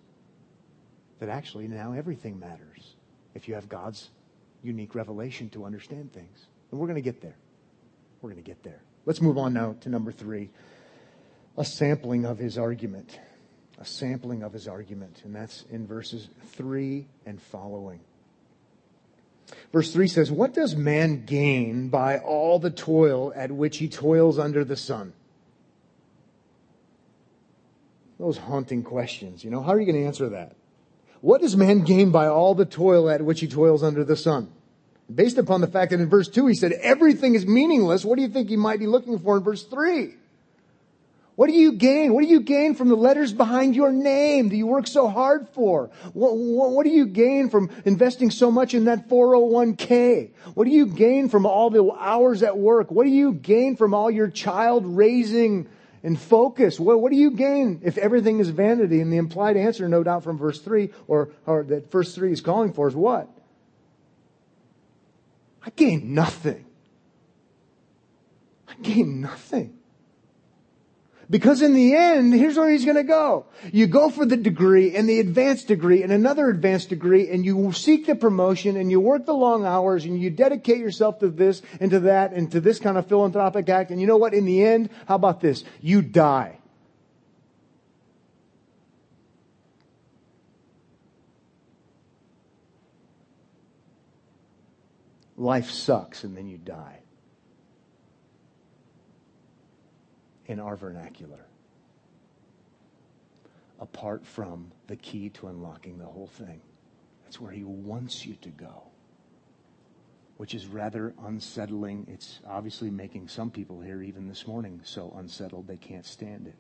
That 1.18 1.28
actually 1.28 1.68
now 1.68 1.92
everything 1.92 2.40
matters 2.40 2.94
if 3.34 3.46
you 3.46 3.52
have 3.52 3.68
God's 3.68 4.08
unique 4.62 4.94
revelation 4.94 5.50
to 5.50 5.66
understand 5.66 6.14
things. 6.14 6.46
And 6.70 6.80
we're 6.80 6.86
going 6.86 6.94
to 6.94 7.02
get 7.02 7.20
there. 7.20 7.36
We're 8.22 8.30
going 8.30 8.42
to 8.42 8.48
get 8.48 8.62
there. 8.62 8.80
Let's 9.04 9.20
move 9.20 9.36
on 9.36 9.52
now 9.52 9.76
to 9.82 9.90
number 9.90 10.12
three 10.12 10.48
a 11.58 11.66
sampling 11.66 12.24
of 12.24 12.38
his 12.38 12.56
argument 12.56 13.20
a 13.80 13.84
sampling 13.84 14.42
of 14.42 14.52
his 14.52 14.66
argument, 14.66 15.22
and 15.24 15.34
that's 15.34 15.64
in 15.70 15.86
verses 15.86 16.28
3 16.56 17.06
and 17.26 17.40
following. 17.40 18.00
Verse 19.72 19.92
3 19.92 20.08
says, 20.08 20.30
What 20.30 20.52
does 20.52 20.76
man 20.76 21.24
gain 21.24 21.88
by 21.88 22.18
all 22.18 22.58
the 22.58 22.70
toil 22.70 23.32
at 23.36 23.50
which 23.50 23.78
he 23.78 23.88
toils 23.88 24.38
under 24.38 24.64
the 24.64 24.76
sun? 24.76 25.12
Those 28.18 28.36
haunting 28.36 28.82
questions, 28.82 29.44
you 29.44 29.50
know, 29.50 29.62
how 29.62 29.72
are 29.72 29.80
you 29.80 29.86
going 29.86 30.02
to 30.02 30.06
answer 30.06 30.28
that? 30.30 30.56
What 31.20 31.40
does 31.40 31.56
man 31.56 31.80
gain 31.80 32.10
by 32.10 32.26
all 32.26 32.54
the 32.54 32.64
toil 32.64 33.08
at 33.08 33.22
which 33.22 33.40
he 33.40 33.46
toils 33.46 33.82
under 33.82 34.04
the 34.04 34.16
sun? 34.16 34.50
Based 35.12 35.38
upon 35.38 35.60
the 35.60 35.66
fact 35.66 35.92
that 35.92 36.00
in 36.00 36.08
verse 36.08 36.28
2 36.28 36.48
he 36.48 36.54
said 36.54 36.72
everything 36.72 37.34
is 37.34 37.46
meaningless, 37.46 38.04
what 38.04 38.16
do 38.16 38.22
you 38.22 38.28
think 38.28 38.48
he 38.48 38.56
might 38.56 38.80
be 38.80 38.86
looking 38.86 39.18
for 39.18 39.36
in 39.36 39.44
verse 39.44 39.64
3? 39.64 40.14
What 41.38 41.46
do 41.46 41.53
you 41.53 41.70
gain? 41.70 42.14
What 42.14 42.24
do 42.24 42.29
you 42.29 42.40
gain 42.40 42.74
from 42.74 42.88
the 42.88 42.96
letters 42.96 43.33
behind 43.33 43.77
your 43.77 43.92
name 43.92 44.48
that 44.48 44.57
you 44.57 44.66
work 44.66 44.88
so 44.88 45.07
hard 45.07 45.48
for? 45.51 45.88
What, 46.12 46.37
what, 46.37 46.72
what, 46.72 46.83
do 46.83 46.90
you 46.90 47.07
gain 47.07 47.48
from 47.48 47.70
investing 47.85 48.33
so 48.33 48.51
much 48.51 48.74
in 48.74 48.87
that 48.87 49.09
401k? 49.09 50.33
What 50.55 50.64
do 50.64 50.72
you 50.72 50.87
gain 50.87 51.29
from 51.29 51.46
all 51.46 51.70
the 51.70 51.92
hours 51.92 52.42
at 52.42 52.59
work? 52.59 52.90
What 52.90 53.05
do 53.05 53.11
you 53.11 53.35
gain 53.35 53.77
from 53.77 53.94
all 53.94 54.11
your 54.11 54.27
child 54.27 54.85
raising 54.85 55.68
and 56.03 56.18
focus? 56.20 56.81
What, 56.81 57.01
what 57.01 57.12
do 57.12 57.16
you 57.16 57.31
gain 57.31 57.83
if 57.85 57.98
everything 57.98 58.40
is 58.40 58.48
vanity? 58.48 59.01
And 59.01 59.12
the 59.12 59.18
implied 59.18 59.57
answer, 59.57 59.88
no 59.88 60.03
doubt 60.03 60.24
from 60.24 60.38
verse 60.38 60.59
3, 60.59 60.90
or, 61.07 61.31
or 61.46 61.62
that 61.62 61.88
verse 61.92 62.16
3 62.16 62.33
is 62.33 62.40
calling 62.40 62.72
for 62.72 62.88
is 62.88 62.96
what? 62.96 63.29
I 65.64 65.70
gain 65.70 66.14
nothing. 66.14 66.64
I 68.66 68.74
gain 68.83 69.20
nothing. 69.20 69.77
Because 71.30 71.60
in 71.60 71.74
the 71.74 71.94
end, 71.94 72.32
here's 72.32 72.56
where 72.56 72.70
he's 72.70 72.86
going 72.86 72.96
to 72.96 73.02
go. 73.02 73.44
You 73.70 73.86
go 73.86 74.08
for 74.08 74.24
the 74.24 74.36
degree 74.36 74.96
and 74.96 75.06
the 75.06 75.20
advanced 75.20 75.68
degree 75.68 76.02
and 76.02 76.10
another 76.10 76.48
advanced 76.48 76.88
degree 76.88 77.28
and 77.28 77.44
you 77.44 77.70
seek 77.72 78.06
the 78.06 78.14
promotion 78.14 78.78
and 78.78 78.90
you 78.90 78.98
work 78.98 79.26
the 79.26 79.34
long 79.34 79.66
hours 79.66 80.06
and 80.06 80.18
you 80.18 80.30
dedicate 80.30 80.78
yourself 80.78 81.18
to 81.18 81.28
this 81.28 81.60
and 81.80 81.90
to 81.90 82.00
that 82.00 82.32
and 82.32 82.50
to 82.52 82.60
this 82.60 82.78
kind 82.78 82.96
of 82.96 83.06
philanthropic 83.08 83.68
act. 83.68 83.90
And 83.90 84.00
you 84.00 84.06
know 84.06 84.16
what? 84.16 84.32
In 84.32 84.46
the 84.46 84.64
end, 84.64 84.88
how 85.06 85.16
about 85.16 85.42
this? 85.42 85.64
You 85.82 86.00
die. 86.00 86.58
Life 95.36 95.70
sucks 95.70 96.24
and 96.24 96.34
then 96.34 96.48
you 96.48 96.56
die. 96.56 96.97
In 100.48 100.58
our 100.58 100.76
vernacular, 100.76 101.46
apart 103.78 104.26
from 104.26 104.72
the 104.87 104.96
key 104.96 105.28
to 105.28 105.48
unlocking 105.48 105.98
the 105.98 106.06
whole 106.06 106.26
thing. 106.26 106.61
That's 107.24 107.38
where 107.38 107.52
he 107.52 107.62
wants 107.62 108.24
you 108.24 108.34
to 108.40 108.48
go, 108.48 108.84
which 110.38 110.54
is 110.54 110.66
rather 110.66 111.14
unsettling. 111.22 112.06
It's 112.11 112.40
obviously 112.46 112.90
making 112.90 113.28
some 113.28 113.50
people 113.50 113.80
here, 113.80 114.02
even 114.02 114.26
this 114.26 114.46
morning, 114.46 114.80
so 114.84 115.14
unsettled 115.18 115.68
they 115.68 115.76
can't 115.76 116.06
stand 116.06 116.46
it. 116.46 116.56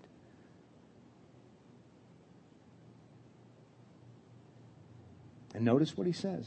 And 5.54 5.64
notice 5.64 5.96
what 5.96 6.06
he 6.06 6.12
says. 6.12 6.46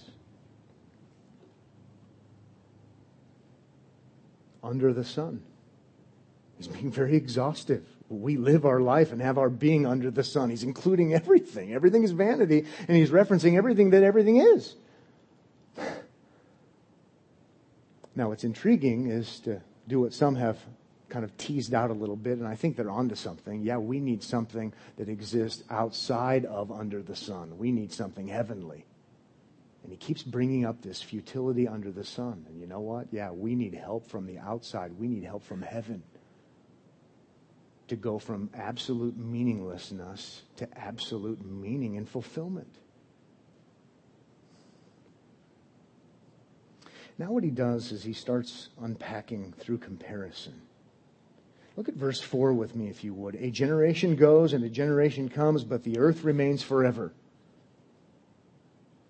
Under 4.64 4.94
the 4.94 5.04
sun. 5.04 5.42
He's 6.62 6.68
being 6.68 6.92
very 6.92 7.16
exhaustive. 7.16 7.84
We 8.08 8.38
live 8.38 8.68
our 8.68 8.82
life 8.82 9.12
and 9.12 9.20
have 9.20 9.40
our 9.40 9.50
being 9.50 9.88
under 9.88 10.12
the 10.12 10.24
sun. 10.24 10.52
He's 10.52 10.62
including 10.62 11.12
everything. 11.12 11.74
Everything 11.74 12.04
is 12.04 12.12
vanity, 12.12 12.68
and 12.88 12.96
he's 12.96 13.10
referencing 13.10 13.58
everything 13.58 13.90
that 13.90 14.04
everything 14.04 14.38
is. 14.38 14.76
Now, 18.16 18.30
what's 18.30 18.44
intriguing 18.44 19.08
is 19.10 19.40
to 19.40 19.64
do 19.88 20.02
what 20.02 20.14
some 20.14 20.36
have 20.36 20.60
kind 21.10 21.26
of 21.26 21.36
teased 21.38 21.74
out 21.74 21.90
a 21.90 21.94
little 21.94 22.16
bit, 22.16 22.38
and 22.38 22.48
I 22.48 22.54
think 22.54 22.78
they're 22.78 22.92
onto 22.92 23.16
something. 23.16 23.64
Yeah, 23.64 23.78
we 23.78 24.00
need 24.00 24.22
something 24.22 24.72
that 24.98 25.10
exists 25.10 25.64
outside 25.72 26.46
of 26.46 26.72
under 26.72 27.02
the 27.02 27.16
sun. 27.16 27.58
We 27.58 27.72
need 27.72 27.92
something 27.92 28.28
heavenly. 28.28 28.86
And 29.82 29.92
he 29.92 29.98
keeps 29.98 30.22
bringing 30.22 30.64
up 30.64 30.84
this 30.84 31.02
futility 31.02 31.68
under 31.68 31.90
the 31.90 32.06
sun. 32.06 32.46
And 32.48 32.62
you 32.62 32.68
know 32.68 32.82
what? 32.82 33.08
Yeah, 33.10 33.32
we 33.32 33.56
need 33.56 33.74
help 33.74 34.06
from 34.06 34.28
the 34.28 34.38
outside. 34.38 34.92
We 35.00 35.08
need 35.08 35.24
help 35.24 35.44
from 35.44 35.64
heaven 35.64 36.04
to 37.92 37.98
go 37.98 38.18
from 38.18 38.50
absolute 38.56 39.18
meaninglessness 39.18 40.44
to 40.56 40.80
absolute 40.80 41.46
meaning 41.46 41.98
and 41.98 42.08
fulfillment. 42.08 42.74
Now, 47.18 47.34
what 47.34 47.44
he 47.44 47.50
does 47.50 47.92
is 47.92 48.02
he 48.02 48.14
starts 48.14 48.70
unpacking 48.82 49.54
through 49.60 49.80
comparison. 49.80 50.62
Look 51.76 51.90
at 51.90 51.96
verse 51.96 52.22
4 52.22 52.54
with 52.54 52.78
me, 52.78 52.88
if 52.88 53.04
you 53.04 53.14
would. 53.14 53.36
A 53.36 53.52
generation 53.52 54.16
goes 54.16 54.54
and 54.54 54.64
a 54.64 54.70
generation 54.70 55.28
comes, 55.28 55.66
but 55.66 55.84
the 55.84 56.00
earth 56.00 56.24
remains 56.24 56.64
forever. 56.64 57.12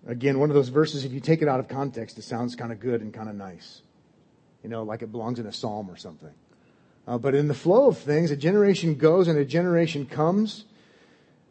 Again, 0.08 0.40
one 0.40 0.50
of 0.50 0.56
those 0.56 0.70
verses, 0.70 1.04
if 1.04 1.12
you 1.12 1.20
take 1.20 1.40
it 1.40 1.46
out 1.46 1.60
of 1.60 1.68
context, 1.68 2.18
it 2.18 2.22
sounds 2.22 2.56
kind 2.56 2.72
of 2.72 2.80
good 2.80 3.00
and 3.00 3.14
kind 3.14 3.28
of 3.28 3.36
nice. 3.36 3.82
You 4.64 4.70
know, 4.70 4.82
like 4.82 5.02
it 5.02 5.12
belongs 5.12 5.38
in 5.38 5.46
a 5.46 5.52
psalm 5.52 5.88
or 5.88 5.96
something. 5.96 6.34
Uh, 7.06 7.18
but 7.18 7.34
in 7.34 7.48
the 7.48 7.54
flow 7.54 7.88
of 7.88 7.98
things, 7.98 8.30
a 8.30 8.36
generation 8.36 8.94
goes 8.94 9.28
and 9.28 9.38
a 9.38 9.44
generation 9.44 10.06
comes, 10.06 10.64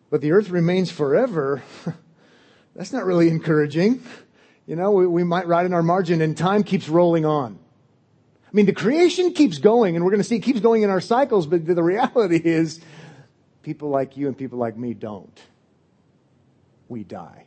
but 0.10 0.22
the 0.22 0.32
earth 0.32 0.50
remains 0.50 0.90
forever. 0.90 1.62
That's 2.76 2.94
not 2.94 3.06
really 3.06 3.28
encouraging. 3.28 4.04
You 4.66 4.76
know, 4.78 4.92
we, 4.92 5.08
we 5.08 5.24
might 5.24 5.48
write 5.48 5.66
in 5.66 5.74
our 5.74 5.84
margin 5.84 6.22
and 6.22 6.38
time 6.38 6.64
keeps 6.64 6.88
rolling 6.88 7.26
on. 7.26 7.60
I 8.46 8.50
mean, 8.54 8.66
the 8.66 8.74
creation 8.74 9.34
keeps 9.34 9.58
going 9.58 9.96
and 9.96 10.06
we're 10.06 10.12
going 10.12 10.22
to 10.22 10.28
see 10.28 10.38
it 10.38 10.42
keeps 10.42 10.60
going 10.60 10.84
in 10.84 10.90
our 10.90 11.02
cycles, 11.02 11.48
but 11.48 11.66
the 11.66 11.84
reality 11.84 12.38
is 12.44 12.80
people 13.64 13.90
like 13.90 14.16
you 14.16 14.28
and 14.28 14.38
people 14.38 14.58
like 14.58 14.78
me 14.78 14.94
don't. 14.94 15.40
We 16.88 17.04
die. 17.04 17.46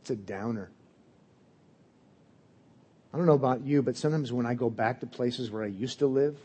It's 0.00 0.10
a 0.10 0.16
downer. 0.16 0.70
I 3.14 3.16
don't 3.16 3.26
know 3.26 3.34
about 3.34 3.64
you, 3.64 3.80
but 3.80 3.96
sometimes 3.96 4.32
when 4.32 4.44
I 4.44 4.54
go 4.54 4.68
back 4.68 4.98
to 4.98 5.06
places 5.06 5.48
where 5.48 5.62
I 5.62 5.68
used 5.68 6.00
to 6.00 6.08
live, 6.08 6.36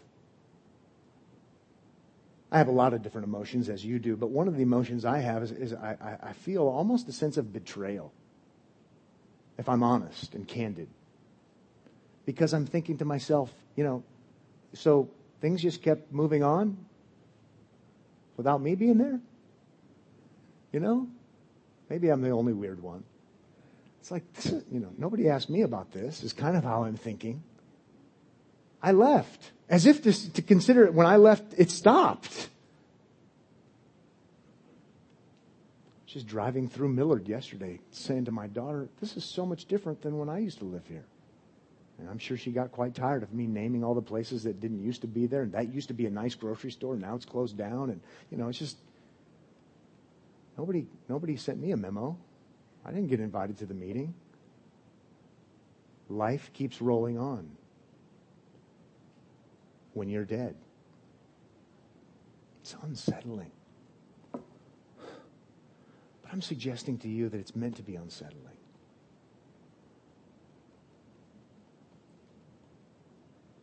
I 2.51 2.59
have 2.59 2.67
a 2.67 2.71
lot 2.71 2.93
of 2.93 3.01
different 3.01 3.25
emotions 3.25 3.69
as 3.69 3.83
you 3.83 3.97
do, 3.97 4.15
but 4.15 4.29
one 4.29 4.47
of 4.47 4.55
the 4.55 4.61
emotions 4.61 5.03
I 5.03 5.17
have 5.17 5.41
is, 5.41 5.51
is 5.51 5.73
I, 5.73 6.17
I 6.21 6.33
feel 6.33 6.67
almost 6.67 7.07
a 7.07 7.11
sense 7.11 7.37
of 7.37 7.51
betrayal, 7.51 8.13
if 9.57 9.67
I'm 9.67 9.81
honest 9.81 10.35
and 10.35 10.47
candid. 10.47 10.89
Because 12.27 12.53
I'm 12.53 12.67
thinking 12.67 12.99
to 12.99 13.05
myself, 13.05 13.51
you 13.75 13.83
know, 13.83 14.03
so 14.73 15.09
things 15.41 15.63
just 15.63 15.81
kept 15.81 16.11
moving 16.11 16.43
on 16.43 16.77
without 18.37 18.61
me 18.61 18.75
being 18.75 18.99
there? 18.99 19.19
You 20.71 20.81
know? 20.81 21.07
Maybe 21.89 22.09
I'm 22.09 22.21
the 22.21 22.29
only 22.29 22.53
weird 22.53 22.83
one. 22.83 23.03
It's 23.99 24.11
like, 24.11 24.23
you 24.71 24.79
know, 24.79 24.89
nobody 24.97 25.29
asked 25.29 25.49
me 25.49 25.61
about 25.61 25.91
this, 25.91 26.23
is 26.23 26.33
kind 26.33 26.55
of 26.55 26.63
how 26.63 26.83
I'm 26.83 26.95
thinking. 26.95 27.43
I 28.81 28.93
left. 28.93 29.51
As 29.69 29.85
if 29.85 30.03
to, 30.03 30.33
to 30.33 30.41
consider 30.41 30.85
it, 30.85 30.93
when 30.93 31.05
I 31.05 31.17
left, 31.17 31.53
it 31.57 31.69
stopped. 31.69 32.49
She's 36.05 36.23
driving 36.23 36.67
through 36.67 36.89
Millard 36.89 37.27
yesterday, 37.27 37.79
saying 37.91 38.25
to 38.25 38.31
my 38.31 38.47
daughter, 38.47 38.89
This 38.99 39.15
is 39.15 39.23
so 39.23 39.45
much 39.45 39.65
different 39.65 40.01
than 40.01 40.17
when 40.17 40.27
I 40.27 40.39
used 40.39 40.57
to 40.59 40.65
live 40.65 40.87
here. 40.87 41.05
And 41.99 42.09
I'm 42.09 42.17
sure 42.17 42.37
she 42.37 42.51
got 42.51 42.71
quite 42.71 42.95
tired 42.95 43.23
of 43.23 43.33
me 43.33 43.45
naming 43.45 43.83
all 43.83 43.93
the 43.93 44.01
places 44.01 44.43
that 44.43 44.59
didn't 44.59 44.81
used 44.81 45.01
to 45.01 45.07
be 45.07 45.27
there. 45.27 45.41
And 45.43 45.51
that 45.51 45.73
used 45.73 45.89
to 45.89 45.93
be 45.93 46.05
a 46.05 46.09
nice 46.09 46.33
grocery 46.33 46.71
store. 46.71 46.95
Now 46.95 47.15
it's 47.15 47.25
closed 47.25 47.57
down. 47.57 47.89
And, 47.89 48.01
you 48.31 48.37
know, 48.37 48.47
it's 48.47 48.57
just 48.57 48.77
nobody, 50.57 50.87
nobody 51.09 51.35
sent 51.35 51.59
me 51.59 51.71
a 51.71 51.77
memo. 51.77 52.17
I 52.85 52.91
didn't 52.91 53.07
get 53.07 53.19
invited 53.19 53.57
to 53.59 53.65
the 53.65 53.73
meeting. 53.73 54.13
Life 56.09 56.51
keeps 56.53 56.81
rolling 56.81 57.17
on 57.17 57.49
when 59.93 60.09
you're 60.09 60.25
dead. 60.25 60.55
It's 62.61 62.75
unsettling. 62.83 63.51
But 64.31 64.41
I'm 66.31 66.41
suggesting 66.41 66.97
to 66.99 67.07
you 67.07 67.29
that 67.29 67.39
it's 67.39 67.55
meant 67.55 67.75
to 67.77 67.83
be 67.83 67.95
unsettling. 67.95 68.45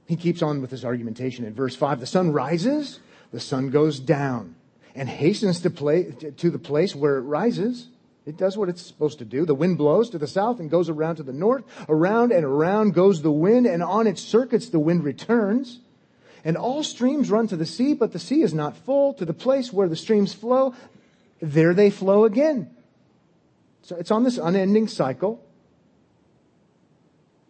He 0.07 0.16
keeps 0.16 0.40
on 0.40 0.61
with 0.61 0.70
his 0.70 0.85
argumentation 0.85 1.44
in 1.44 1.52
verse 1.52 1.74
5. 1.74 2.00
The 2.00 2.07
sun 2.07 2.33
rises, 2.33 3.00
the 3.33 3.40
sun 3.40 3.70
goes 3.70 3.98
down, 3.98 4.55
and 4.94 5.09
hastens 5.09 5.61
to, 5.62 5.70
play, 5.70 6.12
to 6.37 6.50
the 6.50 6.61
place 6.61 6.94
where 6.94 7.18
it 7.18 7.22
rises. 7.22 7.88
It 8.27 8.37
does 8.37 8.59
what 8.59 8.69
it's 8.69 8.83
supposed 8.83 9.21
to 9.21 9.25
do. 9.25 9.47
The 9.47 9.55
wind 9.55 9.79
blows 9.79 10.11
to 10.11 10.19
the 10.19 10.27
south 10.27 10.59
and 10.59 10.69
goes 10.69 10.89
around 10.89 11.17
to 11.17 11.23
the 11.23 11.33
north. 11.33 11.65
Around 11.89 12.33
and 12.33 12.45
around 12.45 12.93
goes 12.93 13.23
the 13.23 13.31
wind, 13.31 13.67
and 13.67 13.83
on 13.85 14.09
its 14.09 14.21
circuits 14.21 14.69
the 14.69 14.81
wind 14.81 15.05
returns. 15.05 15.79
And 16.45 16.57
all 16.57 16.83
streams 16.83 17.31
run 17.31 17.47
to 17.49 17.57
the 17.57 17.67
sea, 17.67 17.95
but 17.95 18.12
the 18.12 18.19
sea 18.19 18.43
is 18.43 18.53
not 18.53 18.77
full. 18.77 19.15
To 19.15 19.25
the 19.25 19.33
place 19.33 19.73
where 19.73 19.89
the 19.89 19.97
streams 19.97 20.35
flow, 20.35 20.75
there 21.41 21.73
they 21.73 21.89
flow 21.89 22.25
again. 22.25 22.71
So 23.83 23.95
it's 23.95 24.11
on 24.11 24.25
this 24.25 24.39
unending 24.39 24.89
cycle. 24.89 25.41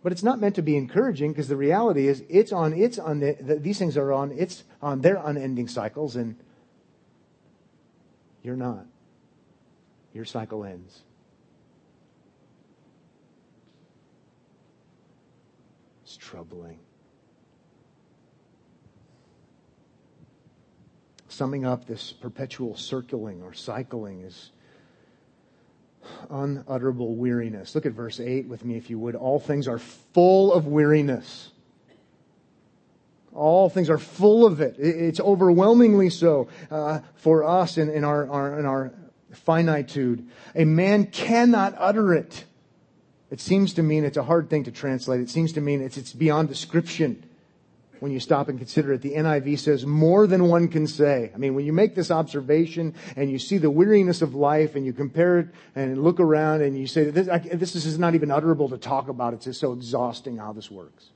But 0.02 0.12
it's 0.12 0.22
not 0.22 0.38
meant 0.38 0.54
to 0.56 0.62
be 0.62 0.76
encouraging 0.76 1.32
because 1.32 1.48
the 1.48 1.56
reality 1.56 2.06
is 2.06 2.22
it's 2.28 2.52
on 2.52 2.74
its 2.74 2.98
un- 2.98 3.36
these 3.40 3.78
things 3.78 3.96
are 3.96 4.12
on 4.12 4.30
its 4.30 4.62
on 4.80 5.00
their 5.00 5.16
unending 5.16 5.66
cycles 5.66 6.14
and 6.14 6.36
you're 8.42 8.54
not. 8.56 8.86
Your 10.16 10.24
cycle 10.24 10.64
ends. 10.64 11.02
It's 16.04 16.16
troubling. 16.16 16.78
Summing 21.28 21.66
up 21.66 21.86
this 21.86 22.12
perpetual 22.12 22.78
circling 22.78 23.42
or 23.42 23.52
cycling 23.52 24.22
is 24.22 24.52
unutterable 26.30 27.14
weariness. 27.14 27.74
Look 27.74 27.84
at 27.84 27.92
verse 27.92 28.18
8 28.18 28.46
with 28.46 28.64
me, 28.64 28.78
if 28.78 28.88
you 28.88 28.98
would. 28.98 29.16
All 29.16 29.38
things 29.38 29.68
are 29.68 29.78
full 29.78 30.50
of 30.50 30.66
weariness. 30.66 31.50
All 33.34 33.68
things 33.68 33.90
are 33.90 33.98
full 33.98 34.46
of 34.46 34.62
it. 34.62 34.76
It's 34.78 35.20
overwhelmingly 35.20 36.08
so 36.08 36.48
uh, 36.70 37.00
for 37.16 37.44
us 37.44 37.76
in, 37.76 37.90
in, 37.90 38.02
our, 38.02 38.26
our, 38.30 38.58
in 38.58 38.64
our 38.64 38.94
finitude. 39.36 40.28
A 40.54 40.64
man 40.64 41.06
cannot 41.06 41.74
utter 41.78 42.14
it. 42.14 42.44
It 43.30 43.40
seems 43.40 43.74
to 43.74 43.82
mean 43.82 44.04
it's 44.04 44.16
a 44.16 44.22
hard 44.22 44.50
thing 44.50 44.64
to 44.64 44.70
translate. 44.70 45.20
It 45.20 45.30
seems 45.30 45.52
to 45.54 45.60
mean 45.60 45.82
it's, 45.82 45.96
it's 45.96 46.12
beyond 46.12 46.48
description 46.48 47.24
when 48.00 48.12
you 48.12 48.20
stop 48.20 48.48
and 48.48 48.58
consider 48.58 48.92
it. 48.92 49.02
The 49.02 49.14
NIV 49.14 49.58
says 49.58 49.86
more 49.86 50.26
than 50.26 50.48
one 50.48 50.68
can 50.68 50.86
say. 50.86 51.32
I 51.34 51.38
mean, 51.38 51.54
when 51.54 51.64
you 51.64 51.72
make 51.72 51.94
this 51.94 52.10
observation 52.10 52.94
and 53.16 53.30
you 53.30 53.38
see 53.38 53.58
the 53.58 53.70
weariness 53.70 54.22
of 54.22 54.34
life 54.34 54.76
and 54.76 54.86
you 54.86 54.92
compare 54.92 55.40
it 55.40 55.48
and 55.74 56.02
look 56.02 56.20
around 56.20 56.62
and 56.62 56.78
you 56.78 56.86
say, 56.86 57.10
this, 57.10 57.28
I, 57.28 57.38
this 57.38 57.74
is 57.74 57.98
not 57.98 58.14
even 58.14 58.28
utterable 58.28 58.70
to 58.70 58.78
talk 58.78 59.08
about. 59.08 59.34
It's 59.34 59.46
just 59.46 59.60
so 59.60 59.72
exhausting 59.72 60.36
how 60.36 60.52
this 60.52 60.70
works. 60.70 61.10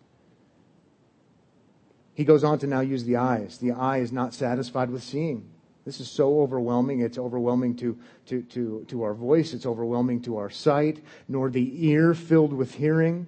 He 2.15 2.25
goes 2.25 2.45
on 2.45 2.59
to 2.59 2.67
now 2.67 2.81
use 2.81 3.05
the 3.05 3.17
eyes. 3.17 3.59
The 3.59 3.73
eye 3.73 3.99
is 3.99 4.13
not 4.13 4.35
satisfied 4.35 4.91
with 4.91 5.03
seeing. 5.03 5.49
This 5.85 6.01
is 6.01 6.11
so 6.11 6.41
overwhelming. 6.41 7.01
It's 7.01 7.19
overwhelming 7.19 7.77
to, 7.77 7.99
to, 8.27 8.43
to, 8.43 8.85
to 8.89 9.03
our 9.03 9.15
voice. 9.15 9.55
It's 9.55 9.67
overwhelming 9.67 10.23
to 10.23 10.37
our 10.37 10.51
sight, 10.51 11.03
nor 11.27 11.51
the 11.51 11.89
ear 11.89 12.15
filled 12.15 12.53
with 12.53 12.75
hearing. 12.75 13.27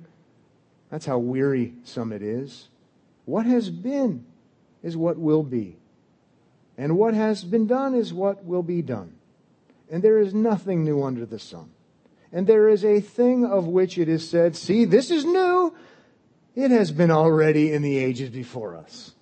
That's 0.91 1.07
how 1.07 1.19
wearisome 1.19 2.13
it 2.13 2.23
is. 2.23 2.69
What 3.25 3.47
has 3.47 3.71
been 3.71 4.27
is 4.83 4.97
what 4.97 5.19
will 5.19 5.43
be. 5.43 5.77
And 6.77 6.99
what 6.99 7.15
has 7.15 7.45
been 7.45 7.67
done 7.67 7.95
is 7.95 8.13
what 8.13 8.45
will 8.45 8.63
be 8.63 8.83
done. 8.83 9.15
And 9.91 10.03
there 10.03 10.19
is 10.19 10.35
nothing 10.35 10.85
new 10.85 11.03
under 11.03 11.25
the 11.25 11.39
sun. 11.39 11.71
And 12.33 12.47
there 12.47 12.69
is 12.69 12.85
a 12.85 13.01
thing 13.01 13.45
of 13.45 13.67
which 13.67 13.99
it 13.99 14.09
is 14.09 14.29
said, 14.29 14.57
see, 14.57 14.85
this 14.85 15.11
is 15.11 15.25
new. 15.25 15.75
It 16.55 16.71
has 16.71 16.91
been 16.91 17.11
already 17.11 17.73
in 17.73 17.83
the 17.83 17.99
ages 17.99 18.31
before 18.31 18.77
us. 18.77 19.13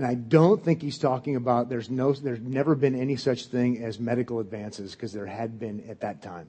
And 0.00 0.06
I 0.06 0.14
don't 0.14 0.64
think 0.64 0.80
he's 0.80 0.96
talking 0.96 1.36
about 1.36 1.68
there's 1.68 1.90
no, 1.90 2.14
there's 2.14 2.40
never 2.40 2.74
been 2.74 2.98
any 2.98 3.16
such 3.16 3.44
thing 3.44 3.84
as 3.84 4.00
medical 4.00 4.40
advances 4.40 4.92
because 4.92 5.12
there 5.12 5.26
had 5.26 5.58
been 5.58 5.84
at 5.90 6.00
that 6.00 6.22
time. 6.22 6.48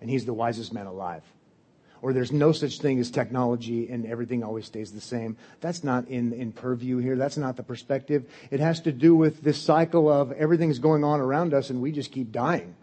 And 0.00 0.08
he's 0.08 0.24
the 0.24 0.32
wisest 0.32 0.72
man 0.72 0.86
alive 0.86 1.22
or 2.00 2.14
there's 2.14 2.32
no 2.32 2.52
such 2.52 2.78
thing 2.78 2.98
as 2.98 3.10
technology 3.10 3.90
and 3.90 4.06
everything 4.06 4.42
always 4.42 4.64
stays 4.64 4.92
the 4.92 5.00
same. 5.00 5.36
That's 5.60 5.84
not 5.84 6.08
in, 6.08 6.32
in 6.32 6.52
purview 6.52 6.96
here. 6.96 7.16
That's 7.16 7.36
not 7.36 7.56
the 7.58 7.62
perspective. 7.62 8.24
It 8.50 8.60
has 8.60 8.80
to 8.82 8.92
do 8.92 9.14
with 9.14 9.42
this 9.42 9.60
cycle 9.60 10.08
of 10.08 10.32
everything's 10.32 10.78
going 10.78 11.04
on 11.04 11.20
around 11.20 11.52
us 11.52 11.68
and 11.68 11.82
we 11.82 11.92
just 11.92 12.12
keep 12.12 12.32
dying. 12.32 12.76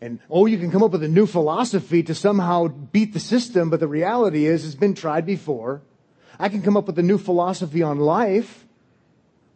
And 0.00 0.18
oh, 0.28 0.46
you 0.46 0.58
can 0.58 0.72
come 0.72 0.82
up 0.82 0.90
with 0.90 1.04
a 1.04 1.08
new 1.08 1.26
philosophy 1.26 2.02
to 2.02 2.16
somehow 2.16 2.66
beat 2.66 3.14
the 3.14 3.20
system, 3.20 3.70
but 3.70 3.78
the 3.78 3.86
reality 3.86 4.46
is 4.46 4.64
it's 4.64 4.74
been 4.74 4.94
tried 4.94 5.24
before. 5.24 5.82
I 6.38 6.48
can 6.48 6.62
come 6.62 6.76
up 6.76 6.86
with 6.86 6.98
a 6.98 7.02
new 7.02 7.18
philosophy 7.18 7.82
on 7.82 7.98
life, 7.98 8.64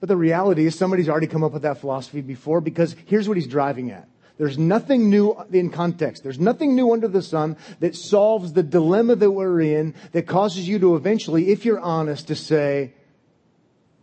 but 0.00 0.08
the 0.08 0.16
reality 0.16 0.66
is 0.66 0.76
somebody's 0.76 1.08
already 1.08 1.26
come 1.26 1.44
up 1.44 1.52
with 1.52 1.62
that 1.62 1.78
philosophy 1.78 2.20
before 2.22 2.60
because 2.60 2.96
here's 3.06 3.28
what 3.28 3.36
he's 3.36 3.46
driving 3.46 3.90
at. 3.90 4.08
There's 4.38 4.56
nothing 4.56 5.10
new 5.10 5.36
in 5.52 5.68
context. 5.68 6.22
There's 6.22 6.40
nothing 6.40 6.74
new 6.74 6.94
under 6.94 7.08
the 7.08 7.20
sun 7.20 7.58
that 7.80 7.94
solves 7.94 8.54
the 8.54 8.62
dilemma 8.62 9.14
that 9.16 9.30
we're 9.30 9.60
in 9.60 9.94
that 10.12 10.26
causes 10.26 10.66
you 10.66 10.78
to 10.78 10.96
eventually, 10.96 11.50
if 11.50 11.66
you're 11.66 11.78
honest, 11.78 12.28
to 12.28 12.34
say, 12.34 12.94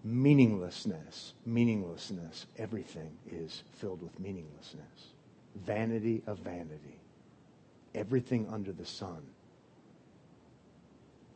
meaninglessness, 0.03 1.33
meaninglessness. 1.43 2.45
Everything 2.57 3.17
is 3.31 3.63
filled 3.77 4.03
with 4.03 4.19
meaninglessness. 4.19 5.07
Vanity 5.55 6.21
of 6.27 6.37
vanity. 6.37 6.99
Everything 7.95 8.47
under 8.51 8.71
the 8.71 8.85
sun 8.85 9.23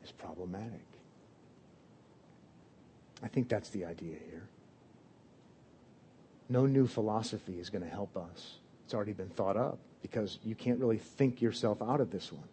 is 0.04 0.12
problematic. 0.12 0.91
I 3.24 3.28
think 3.28 3.50
that's 3.50 3.70
the 3.70 3.86
idea 3.86 4.16
here. 4.30 4.48
No 6.50 6.66
new 6.66 6.88
philosophy 6.88 7.60
is 7.60 7.70
going 7.70 7.84
to 7.84 7.90
help 7.90 8.18
us. 8.18 8.56
It's 8.86 8.94
already 8.94 9.14
been 9.14 9.30
thought 9.30 9.58
up 9.58 9.80
because 10.02 10.40
you 10.44 10.56
can't 10.56 10.80
really 10.80 10.98
think 10.98 11.42
yourself 11.42 11.82
out 11.82 12.02
of 12.02 12.12
this 12.12 12.32
one. 12.32 12.48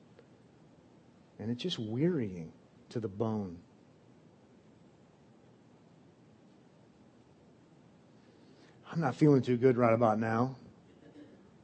And 1.38 1.50
it's 1.50 1.62
just 1.62 1.78
wearying 1.78 2.52
to 2.90 3.00
the 3.00 3.08
bone. 3.08 3.58
I'm 8.90 9.00
not 9.00 9.14
feeling 9.14 9.42
too 9.42 9.56
good 9.56 9.76
right 9.76 9.92
about 9.92 10.18
now. 10.18 10.56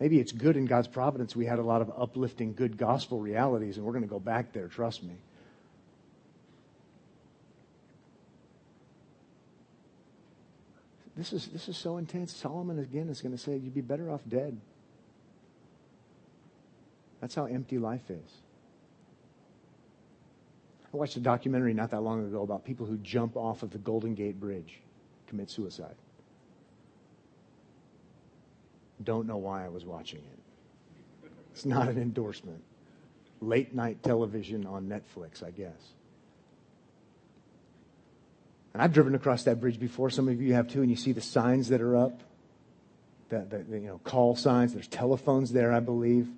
Maybe 0.00 0.18
it's 0.18 0.32
good 0.32 0.56
in 0.56 0.66
God's 0.66 0.88
providence 0.88 1.36
we 1.36 1.46
had 1.46 1.58
a 1.58 1.62
lot 1.62 1.80
of 1.80 1.90
uplifting, 1.96 2.54
good 2.54 2.76
gospel 2.76 3.20
realities, 3.20 3.76
and 3.76 3.86
we're 3.86 3.92
going 3.92 4.02
to 4.02 4.08
go 4.08 4.18
back 4.18 4.52
there, 4.52 4.68
trust 4.68 5.02
me. 5.02 5.14
This 11.16 11.32
is, 11.32 11.46
this 11.48 11.68
is 11.68 11.76
so 11.76 11.98
intense. 11.98 12.34
Solomon, 12.34 12.78
again, 12.78 13.08
is 13.08 13.20
going 13.20 13.32
to 13.32 13.38
say, 13.38 13.52
you'd 13.56 13.74
be 13.74 13.80
better 13.80 14.10
off 14.10 14.22
dead. 14.28 14.58
That's 17.20 17.34
how 17.34 17.44
empty 17.44 17.78
life 17.78 18.10
is. 18.10 18.30
I 20.92 20.96
watched 20.96 21.16
a 21.16 21.20
documentary 21.20 21.74
not 21.74 21.90
that 21.90 22.02
long 22.02 22.26
ago 22.26 22.42
about 22.42 22.64
people 22.64 22.86
who 22.86 22.96
jump 22.98 23.36
off 23.36 23.62
of 23.62 23.70
the 23.70 23.78
Golden 23.78 24.14
Gate 24.14 24.38
Bridge, 24.38 24.80
commit 25.26 25.50
suicide. 25.50 25.94
Don't 29.02 29.26
know 29.26 29.36
why 29.36 29.64
I 29.64 29.68
was 29.68 29.84
watching 29.84 30.20
it. 30.20 31.30
It's 31.52 31.64
not 31.64 31.88
an 31.88 31.98
endorsement. 31.98 32.62
Late 33.40 33.74
night 33.74 34.02
television 34.02 34.66
on 34.66 34.86
Netflix, 34.86 35.42
I 35.42 35.50
guess. 35.50 35.94
And 38.74 38.82
I've 38.82 38.92
driven 38.92 39.14
across 39.14 39.44
that 39.44 39.60
bridge 39.60 39.80
before. 39.80 40.10
Some 40.10 40.28
of 40.28 40.42
you 40.42 40.52
have 40.54 40.68
too, 40.68 40.82
and 40.82 40.90
you 40.90 40.96
see 40.96 41.12
the 41.12 41.20
signs 41.20 41.68
that 41.68 41.80
are 41.80 41.96
up 41.96 42.20
the, 43.28 43.38
the, 43.38 43.58
the 43.64 43.78
you 43.80 43.86
know, 43.88 44.00
call 44.04 44.36
signs. 44.36 44.74
There's 44.74 44.88
telephones 44.88 45.52
there, 45.52 45.72
I 45.72 45.80
believe. 45.80 46.28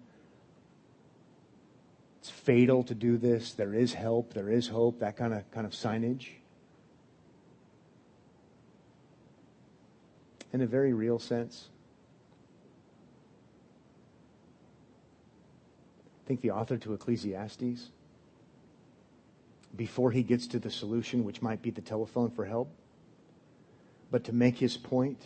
It's 2.20 2.30
fatal 2.30 2.82
to 2.84 2.94
do 2.94 3.16
this. 3.16 3.52
There 3.52 3.74
is 3.74 3.94
help. 3.94 4.34
There 4.34 4.50
is 4.50 4.68
hope. 4.68 5.00
That 5.00 5.16
kind 5.16 5.32
of 5.32 5.50
kind 5.50 5.66
of 5.66 5.72
signage. 5.72 6.28
In 10.52 10.60
a 10.60 10.66
very 10.66 10.92
real 10.92 11.18
sense. 11.18 11.68
I 16.24 16.26
think 16.26 16.40
the 16.40 16.50
author 16.50 16.76
to 16.78 16.94
Ecclesiastes, 16.94 17.90
before 19.76 20.10
he 20.10 20.22
gets 20.22 20.46
to 20.48 20.58
the 20.58 20.70
solution, 20.70 21.24
which 21.24 21.42
might 21.42 21.62
be 21.62 21.70
the 21.70 21.80
telephone 21.80 22.30
for 22.30 22.44
help, 22.44 22.70
but 24.10 24.24
to 24.24 24.32
make 24.32 24.56
his 24.56 24.76
point, 24.76 25.20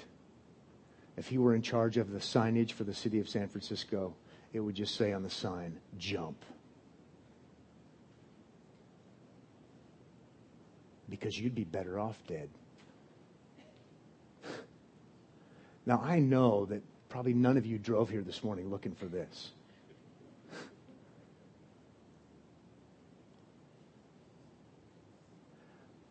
if 1.16 1.28
he 1.28 1.38
were 1.38 1.54
in 1.54 1.62
charge 1.62 1.96
of 1.96 2.10
the 2.10 2.18
signage 2.18 2.72
for 2.72 2.84
the 2.84 2.94
city 2.94 3.20
of 3.20 3.28
San 3.28 3.48
Francisco, 3.48 4.14
it 4.52 4.60
would 4.60 4.74
just 4.74 4.96
say 4.96 5.12
on 5.12 5.22
the 5.22 5.30
sign, 5.30 5.78
jump. 5.98 6.44
Because 11.08 11.38
you'd 11.38 11.54
be 11.54 11.64
better 11.64 11.98
off 11.98 12.18
dead. 12.26 12.48
Now, 15.86 16.00
I 16.04 16.18
know 16.20 16.66
that 16.66 16.82
probably 17.08 17.32
none 17.32 17.56
of 17.56 17.66
you 17.66 17.78
drove 17.78 18.10
here 18.10 18.22
this 18.22 18.44
morning 18.44 18.70
looking 18.70 18.94
for 18.94 19.06
this. 19.06 19.50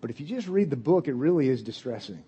But 0.01 0.09
if 0.09 0.19
you 0.19 0.25
just 0.25 0.47
read 0.47 0.69
the 0.69 0.77
book, 0.77 1.07
it 1.07 1.13
really 1.13 1.49
is 1.49 1.61
distressing. 1.61 2.23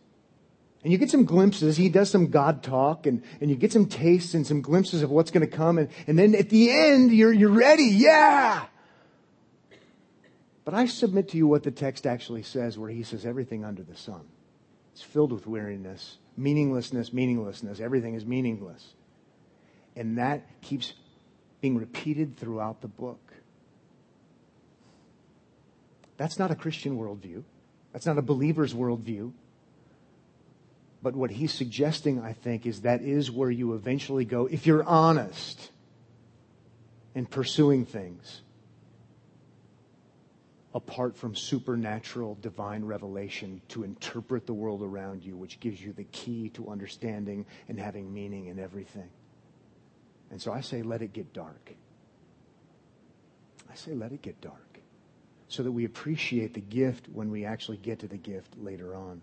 And 0.83 0.91
you 0.91 0.97
get 0.97 1.11
some 1.11 1.25
glimpses. 1.25 1.77
He 1.77 1.89
does 1.89 2.09
some 2.09 2.27
God 2.27 2.63
talk 2.63 3.05
and, 3.05 3.23
and 3.39 3.49
you 3.49 3.55
get 3.55 3.71
some 3.71 3.85
tastes 3.85 4.33
and 4.33 4.45
some 4.45 4.61
glimpses 4.61 5.03
of 5.03 5.11
what's 5.11 5.29
going 5.29 5.47
to 5.47 5.55
come. 5.55 5.77
And, 5.77 5.89
and 6.07 6.17
then 6.17 6.33
at 6.33 6.49
the 6.49 6.71
end, 6.71 7.11
you're, 7.11 7.31
you're 7.31 7.51
ready. 7.51 7.83
Yeah. 7.83 8.65
But 10.65 10.73
I 10.73 10.85
submit 10.87 11.29
to 11.29 11.37
you 11.37 11.47
what 11.47 11.63
the 11.63 11.71
text 11.71 12.07
actually 12.07 12.43
says, 12.43 12.77
where 12.77 12.89
he 12.89 13.03
says 13.03 13.25
everything 13.25 13.63
under 13.63 13.83
the 13.83 13.95
sun. 13.95 14.21
It's 14.93 15.03
filled 15.03 15.31
with 15.31 15.47
weariness, 15.47 16.17
meaninglessness, 16.35 17.13
meaninglessness. 17.13 17.79
Everything 17.79 18.15
is 18.15 18.25
meaningless. 18.25 18.93
And 19.95 20.17
that 20.17 20.61
keeps 20.61 20.93
being 21.61 21.77
repeated 21.77 22.37
throughout 22.37 22.81
the 22.81 22.87
book. 22.87 23.19
That's 26.17 26.39
not 26.39 26.51
a 26.51 26.55
Christian 26.55 26.97
worldview. 26.97 27.43
That's 27.93 28.05
not 28.05 28.17
a 28.17 28.21
believer's 28.21 28.73
worldview. 28.73 29.33
But 31.03 31.15
what 31.15 31.31
he's 31.31 31.53
suggesting, 31.53 32.21
I 32.21 32.33
think, 32.33 32.65
is 32.65 32.81
that 32.81 33.01
is 33.01 33.31
where 33.31 33.49
you 33.49 33.73
eventually 33.73 34.25
go 34.25 34.45
if 34.45 34.67
you're 34.67 34.83
honest 34.83 35.71
in 37.15 37.25
pursuing 37.25 37.85
things 37.85 38.41
apart 40.73 41.17
from 41.17 41.35
supernatural 41.35 42.37
divine 42.41 42.85
revelation 42.85 43.61
to 43.67 43.83
interpret 43.83 44.45
the 44.45 44.53
world 44.53 44.81
around 44.81 45.23
you, 45.23 45.35
which 45.35 45.59
gives 45.59 45.81
you 45.81 45.91
the 45.91 46.05
key 46.05 46.49
to 46.49 46.69
understanding 46.69 47.45
and 47.67 47.77
having 47.77 48.13
meaning 48.13 48.45
in 48.45 48.57
everything. 48.57 49.09
And 50.29 50.41
so 50.41 50.53
I 50.53 50.61
say, 50.61 50.81
let 50.81 51.01
it 51.01 51.11
get 51.11 51.33
dark. 51.33 51.73
I 53.69 53.75
say, 53.75 53.93
let 53.93 54.13
it 54.13 54.21
get 54.21 54.39
dark 54.39 54.70
so 55.51 55.63
that 55.63 55.71
we 55.71 55.83
appreciate 55.83 56.53
the 56.53 56.61
gift 56.61 57.07
when 57.11 57.29
we 57.29 57.43
actually 57.43 57.75
get 57.75 57.99
to 57.99 58.07
the 58.07 58.17
gift 58.17 58.55
later 58.57 58.95
on. 58.95 59.21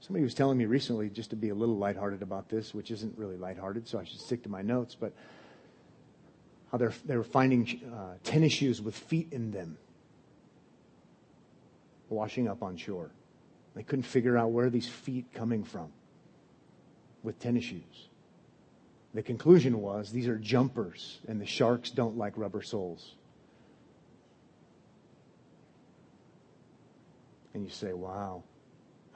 Somebody 0.00 0.24
was 0.24 0.34
telling 0.34 0.58
me 0.58 0.66
recently 0.66 1.08
just 1.08 1.30
to 1.30 1.36
be 1.36 1.50
a 1.50 1.54
little 1.54 1.76
lighthearted 1.76 2.22
about 2.22 2.48
this, 2.48 2.74
which 2.74 2.90
isn't 2.90 3.16
really 3.16 3.36
lighthearted, 3.36 3.86
so 3.86 4.00
I 4.00 4.04
should 4.04 4.20
stick 4.20 4.42
to 4.42 4.48
my 4.48 4.62
notes, 4.62 4.96
but 4.98 5.12
how 6.72 6.78
they're, 6.78 6.92
they 7.04 7.16
were 7.16 7.22
finding 7.22 7.80
uh, 7.94 8.14
tennis 8.24 8.52
shoes 8.52 8.82
with 8.82 8.96
feet 8.96 9.28
in 9.30 9.52
them 9.52 9.78
washing 12.08 12.48
up 12.48 12.64
on 12.64 12.76
shore. 12.76 13.10
They 13.76 13.84
couldn't 13.84 14.02
figure 14.02 14.36
out 14.36 14.50
where 14.50 14.70
these 14.70 14.88
feet 14.88 15.26
coming 15.32 15.62
from 15.62 15.92
with 17.22 17.38
tennis 17.38 17.64
shoes. 17.64 18.08
The 19.14 19.22
conclusion 19.22 19.80
was 19.80 20.10
these 20.10 20.26
are 20.26 20.36
jumpers, 20.36 21.20
and 21.28 21.40
the 21.40 21.46
sharks 21.46 21.90
don't 21.90 22.18
like 22.18 22.36
rubber 22.36 22.62
soles. 22.62 23.14
And 27.54 27.64
you 27.64 27.70
say, 27.70 27.92
wow, 27.92 28.42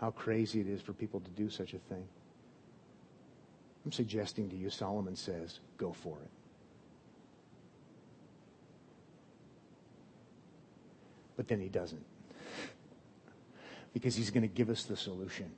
how 0.00 0.12
crazy 0.12 0.60
it 0.60 0.68
is 0.68 0.80
for 0.80 0.92
people 0.92 1.18
to 1.18 1.30
do 1.30 1.50
such 1.50 1.74
a 1.74 1.78
thing. 1.78 2.06
I'm 3.84 3.90
suggesting 3.90 4.48
to 4.50 4.56
you, 4.56 4.70
Solomon 4.70 5.16
says, 5.16 5.58
go 5.76 5.92
for 5.92 6.16
it. 6.22 6.30
But 11.36 11.48
then 11.48 11.60
he 11.60 11.68
doesn't. 11.68 12.04
Because 13.92 14.14
he's 14.14 14.30
going 14.30 14.42
to 14.42 14.48
give 14.48 14.70
us 14.70 14.84
the 14.84 14.96
solution 14.96 15.50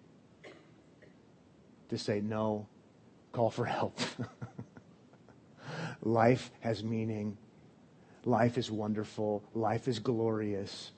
to 1.90 1.98
say, 1.98 2.20
no, 2.20 2.66
call 3.32 3.50
for 3.50 3.64
help. 3.64 3.98
Life 6.02 6.50
has 6.60 6.82
meaning. 6.82 7.36
Life 8.24 8.58
is 8.58 8.70
wonderful. 8.70 9.42
Life 9.54 9.88
is 9.88 9.98
glorious, 9.98 10.92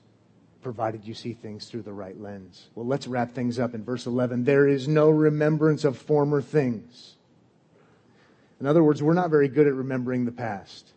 provided 0.61 1.05
you 1.05 1.13
see 1.13 1.33
things 1.33 1.67
through 1.67 1.83
the 1.83 1.93
right 1.93 2.19
lens. 2.19 2.69
Well, 2.75 2.85
let's 2.85 3.07
wrap 3.07 3.33
things 3.33 3.59
up 3.59 3.73
in 3.73 3.83
verse 3.83 4.05
11. 4.05 4.43
There 4.43 4.67
is 4.67 4.87
no 4.87 5.09
remembrance 5.09 5.85
of 5.85 5.97
former 5.97 6.41
things. 6.41 7.15
In 8.59 8.67
other 8.67 8.83
words, 8.83 9.03
we're 9.03 9.13
not 9.13 9.29
very 9.29 9.47
good 9.47 9.67
at 9.67 9.73
remembering 9.73 10.25
the 10.25 10.31
past. 10.31 10.93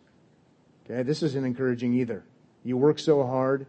Okay, 0.85 1.03
this 1.03 1.21
isn't 1.21 1.45
encouraging 1.45 1.93
either. 1.93 2.23
You 2.63 2.77
work 2.77 2.99
so 2.99 3.25
hard, 3.25 3.67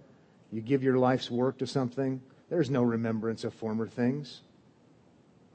you 0.52 0.60
give 0.60 0.82
your 0.82 0.98
life's 0.98 1.30
work 1.30 1.58
to 1.58 1.66
something, 1.66 2.20
there's 2.48 2.70
no 2.70 2.82
remembrance 2.82 3.44
of 3.44 3.54
former 3.54 3.86
things. 3.86 4.40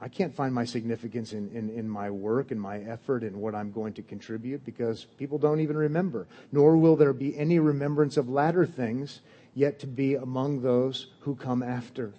I 0.04 0.08
can't 0.08 0.34
find 0.34 0.54
my 0.54 0.66
significance 0.66 1.32
in, 1.32 1.50
in, 1.56 1.70
in, 1.70 1.88
my 1.88 2.10
work 2.10 2.50
and 2.50 2.60
my 2.60 2.78
effort 2.80 3.22
and 3.22 3.36
what 3.36 3.54
I'm 3.54 3.72
going 3.72 3.94
to 3.94 4.02
contribute 4.02 4.62
because 4.62 5.06
people 5.16 5.38
don't 5.38 5.60
even 5.60 5.78
remember. 5.78 6.26
Nor 6.52 6.76
will 6.76 6.94
there 6.94 7.14
be 7.14 7.34
any 7.38 7.58
remembrance 7.58 8.18
of 8.18 8.28
latter 8.28 8.66
things 8.66 9.20
yet 9.54 9.78
to 9.78 9.86
be 9.86 10.16
among 10.16 10.60
those 10.60 11.06
who 11.20 11.34
come 11.34 11.62
after. 11.62 12.12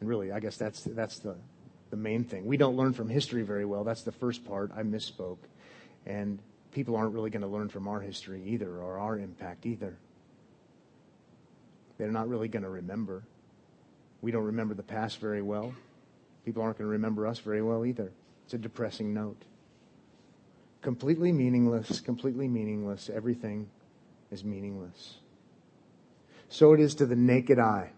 And 0.00 0.08
really, 0.08 0.32
I 0.32 0.40
guess 0.40 0.56
that's, 0.56 0.84
that's 0.84 1.18
the, 1.18 1.36
the 1.90 1.98
main 1.98 2.24
thing. 2.24 2.46
We 2.46 2.56
don't 2.56 2.78
learn 2.78 2.94
from 2.94 3.10
history 3.10 3.42
very 3.42 3.66
well. 3.66 3.84
That's 3.84 4.04
the 4.04 4.12
first 4.12 4.46
part. 4.46 4.70
I 4.74 4.82
misspoke. 4.84 5.36
And 6.06 6.38
people 6.72 6.96
aren't 6.96 7.12
really 7.12 7.28
going 7.28 7.42
to 7.42 7.46
learn 7.46 7.68
from 7.68 7.88
our 7.88 8.00
history 8.00 8.42
either 8.46 8.70
or 8.70 8.98
our 8.98 9.18
impact 9.18 9.66
either. 9.66 9.98
They're 11.98 12.10
not 12.10 12.26
really 12.26 12.48
going 12.48 12.62
to 12.62 12.70
remember. 12.70 13.22
We 14.22 14.30
don't 14.30 14.44
remember 14.44 14.74
the 14.74 14.82
past 14.82 15.18
very 15.18 15.42
well. 15.42 15.74
People 16.44 16.62
aren't 16.62 16.78
going 16.78 16.88
to 16.88 16.92
remember 16.92 17.26
us 17.26 17.40
very 17.40 17.60
well 17.60 17.84
either. 17.84 18.10
It's 18.44 18.54
a 18.54 18.58
depressing 18.58 19.12
note. 19.12 19.42
Completely 20.80 21.32
meaningless, 21.32 22.00
completely 22.00 22.48
meaningless. 22.48 23.10
Everything 23.12 23.68
is 24.30 24.44
meaningless. 24.44 25.16
So 26.48 26.72
it 26.72 26.80
is 26.80 26.94
to 26.96 27.06
the 27.06 27.16
naked 27.16 27.58
eye. 27.58 27.90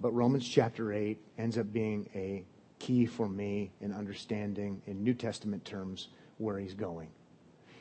But 0.00 0.12
Romans 0.12 0.48
chapter 0.48 0.92
8 0.92 1.18
ends 1.38 1.56
up 1.56 1.72
being 1.72 2.08
a 2.14 2.44
key 2.78 3.06
for 3.06 3.28
me 3.28 3.70
in 3.80 3.92
understanding, 3.92 4.82
in 4.86 5.04
New 5.04 5.14
Testament 5.14 5.64
terms, 5.64 6.08
where 6.38 6.58
he's 6.58 6.74
going. 6.74 7.08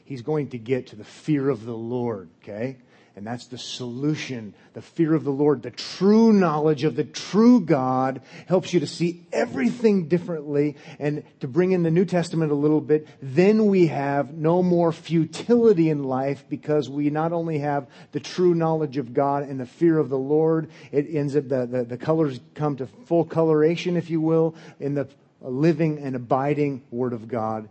He's 0.05 0.21
going 0.21 0.49
to 0.49 0.57
get 0.57 0.87
to 0.87 0.95
the 0.95 1.03
fear 1.03 1.49
of 1.49 1.65
the 1.65 1.75
Lord, 1.75 2.29
okay? 2.41 2.77
And 3.15 3.27
that's 3.27 3.47
the 3.47 3.57
solution. 3.57 4.53
The 4.73 4.81
fear 4.81 5.13
of 5.13 5.25
the 5.25 5.31
Lord, 5.31 5.63
the 5.63 5.71
true 5.71 6.31
knowledge 6.31 6.85
of 6.85 6.95
the 6.95 7.03
true 7.03 7.59
God 7.59 8.21
helps 8.47 8.73
you 8.73 8.79
to 8.79 8.87
see 8.87 9.25
everything 9.33 10.07
differently 10.07 10.77
and 10.97 11.23
to 11.41 11.47
bring 11.47 11.73
in 11.73 11.83
the 11.83 11.91
New 11.91 12.05
Testament 12.05 12.53
a 12.53 12.55
little 12.55 12.79
bit. 12.79 13.07
Then 13.21 13.65
we 13.65 13.87
have 13.87 14.33
no 14.33 14.63
more 14.63 14.93
futility 14.93 15.89
in 15.89 16.05
life 16.05 16.45
because 16.47 16.89
we 16.89 17.09
not 17.09 17.33
only 17.33 17.59
have 17.59 17.87
the 18.13 18.21
true 18.21 18.55
knowledge 18.55 18.97
of 18.97 19.13
God 19.13 19.43
and 19.43 19.59
the 19.59 19.65
fear 19.65 19.97
of 19.97 20.07
the 20.07 20.17
Lord, 20.17 20.69
it 20.93 21.07
ends 21.09 21.35
up, 21.35 21.49
the, 21.49 21.65
the, 21.65 21.83
the 21.83 21.97
colors 21.97 22.39
come 22.55 22.77
to 22.77 22.87
full 22.87 23.25
coloration, 23.25 23.97
if 23.97 24.09
you 24.09 24.21
will, 24.21 24.55
in 24.79 24.93
the 24.93 25.09
living 25.41 25.99
and 25.99 26.15
abiding 26.15 26.83
Word 26.91 27.11
of 27.11 27.27
God 27.27 27.67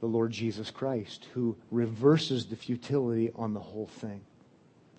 the 0.00 0.06
Lord 0.10 0.32
Jesus 0.32 0.70
Christ, 0.70 1.28
who 1.32 1.56
reverses 1.70 2.44
the 2.44 2.56
futility 2.56 3.30
on 3.34 3.54
the 3.54 3.60
whole 3.60 3.86
thing. 3.86 4.20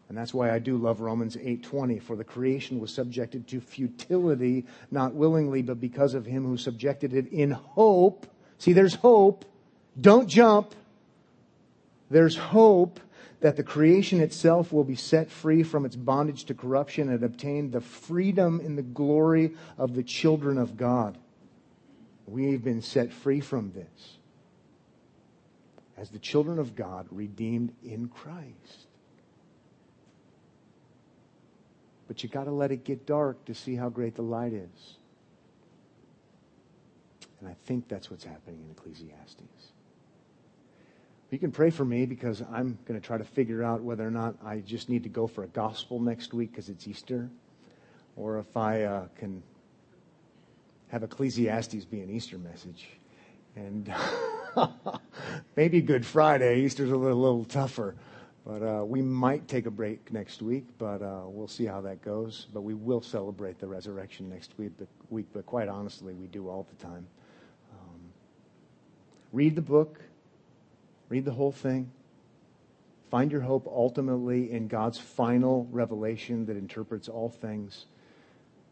And 0.07 0.17
that's 0.17 0.33
why 0.33 0.51
I 0.51 0.59
do 0.59 0.77
love 0.77 1.01
Romans 1.01 1.35
8:20 1.35 1.99
for 1.99 2.15
the 2.15 2.23
creation 2.23 2.79
was 2.79 2.93
subjected 2.93 3.47
to 3.47 3.59
futility 3.59 4.65
not 4.91 5.15
willingly 5.15 5.61
but 5.61 5.79
because 5.79 6.13
of 6.13 6.25
him 6.25 6.45
who 6.45 6.57
subjected 6.57 7.13
it 7.13 7.27
in 7.31 7.51
hope. 7.51 8.27
See 8.57 8.73
there's 8.73 8.95
hope. 8.95 9.45
Don't 9.99 10.27
jump. 10.27 10.75
There's 12.09 12.37
hope 12.37 12.99
that 13.39 13.55
the 13.55 13.63
creation 13.63 14.21
itself 14.21 14.71
will 14.71 14.83
be 14.83 14.95
set 14.95 15.29
free 15.29 15.63
from 15.63 15.85
its 15.85 15.95
bondage 15.95 16.45
to 16.45 16.53
corruption 16.53 17.09
and 17.09 17.23
obtain 17.23 17.71
the 17.71 17.81
freedom 17.81 18.59
in 18.61 18.75
the 18.75 18.81
glory 18.81 19.55
of 19.77 19.95
the 19.95 20.03
children 20.03 20.57
of 20.57 20.77
God. 20.77 21.17
We've 22.27 22.63
been 22.63 22.81
set 22.81 23.11
free 23.11 23.39
from 23.39 23.71
this 23.71 24.17
as 25.97 26.09
the 26.09 26.19
children 26.19 26.59
of 26.59 26.75
God 26.75 27.07
redeemed 27.11 27.73
in 27.83 28.07
Christ. 28.07 28.84
But 32.07 32.23
you 32.23 32.29
got 32.29 32.43
to 32.45 32.51
let 32.51 32.71
it 32.71 32.83
get 32.83 33.05
dark 33.05 33.43
to 33.45 33.55
see 33.55 33.75
how 33.75 33.89
great 33.89 34.15
the 34.15 34.21
light 34.21 34.53
is. 34.53 34.97
And 37.39 37.49
I 37.49 37.55
think 37.65 37.87
that's 37.87 38.09
what's 38.09 38.23
happening 38.23 38.59
in 38.63 38.71
Ecclesiastes. 38.71 39.71
You 41.31 41.39
can 41.39 41.51
pray 41.51 41.69
for 41.69 41.83
me 41.83 42.05
because 42.05 42.41
I'm 42.51 42.77
going 42.85 42.99
to 42.99 43.05
try 43.05 43.17
to 43.17 43.23
figure 43.23 43.63
out 43.63 43.81
whether 43.81 44.07
or 44.07 44.11
not 44.11 44.35
I 44.45 44.59
just 44.59 44.89
need 44.89 45.03
to 45.03 45.09
go 45.09 45.27
for 45.27 45.43
a 45.43 45.47
gospel 45.47 45.99
next 45.99 46.33
week 46.33 46.51
because 46.51 46.69
it's 46.69 46.87
Easter, 46.87 47.29
or 48.15 48.39
if 48.39 48.55
I 48.55 48.83
uh, 48.83 49.07
can 49.17 49.41
have 50.89 51.03
Ecclesiastes 51.03 51.85
be 51.85 52.01
an 52.01 52.09
Easter 52.09 52.37
message. 52.37 52.87
And 53.55 53.93
maybe 55.55 55.81
Good 55.81 56.05
Friday. 56.05 56.61
Easter's 56.61 56.91
a 56.91 56.95
little, 56.95 57.19
little 57.19 57.45
tougher. 57.45 57.95
But 58.45 58.61
uh, 58.61 58.85
we 58.85 59.01
might 59.01 59.47
take 59.47 59.65
a 59.65 59.71
break 59.71 60.13
next 60.13 60.43
week, 60.43 60.65
but 60.77 61.01
uh, 61.01 61.23
we'll 61.25 61.47
see 61.47 61.65
how 61.65 61.81
that 61.81 62.03
goes. 62.03 62.45
But 62.53 62.61
we 62.61 62.75
will 62.75 63.01
celebrate 63.01 63.59
the 63.59 63.67
resurrection 63.67 64.29
next 64.29 64.51
week. 64.59 64.71
But, 65.33 65.45
quite 65.47 65.67
honestly, 65.67 66.13
we 66.13 66.27
do 66.27 66.47
all 66.47 66.67
the 66.69 66.85
time. 66.85 67.07
Um, 67.73 67.99
read 69.33 69.55
the 69.55 69.63
book, 69.63 69.99
read 71.09 71.25
the 71.25 71.31
whole 71.31 71.51
thing. 71.51 71.89
Find 73.09 73.31
your 73.31 73.41
hope 73.41 73.65
ultimately 73.67 74.51
in 74.51 74.67
God's 74.67 74.99
final 74.99 75.67
revelation 75.71 76.45
that 76.45 76.55
interprets 76.55 77.07
all 77.07 77.29
things. 77.29 77.87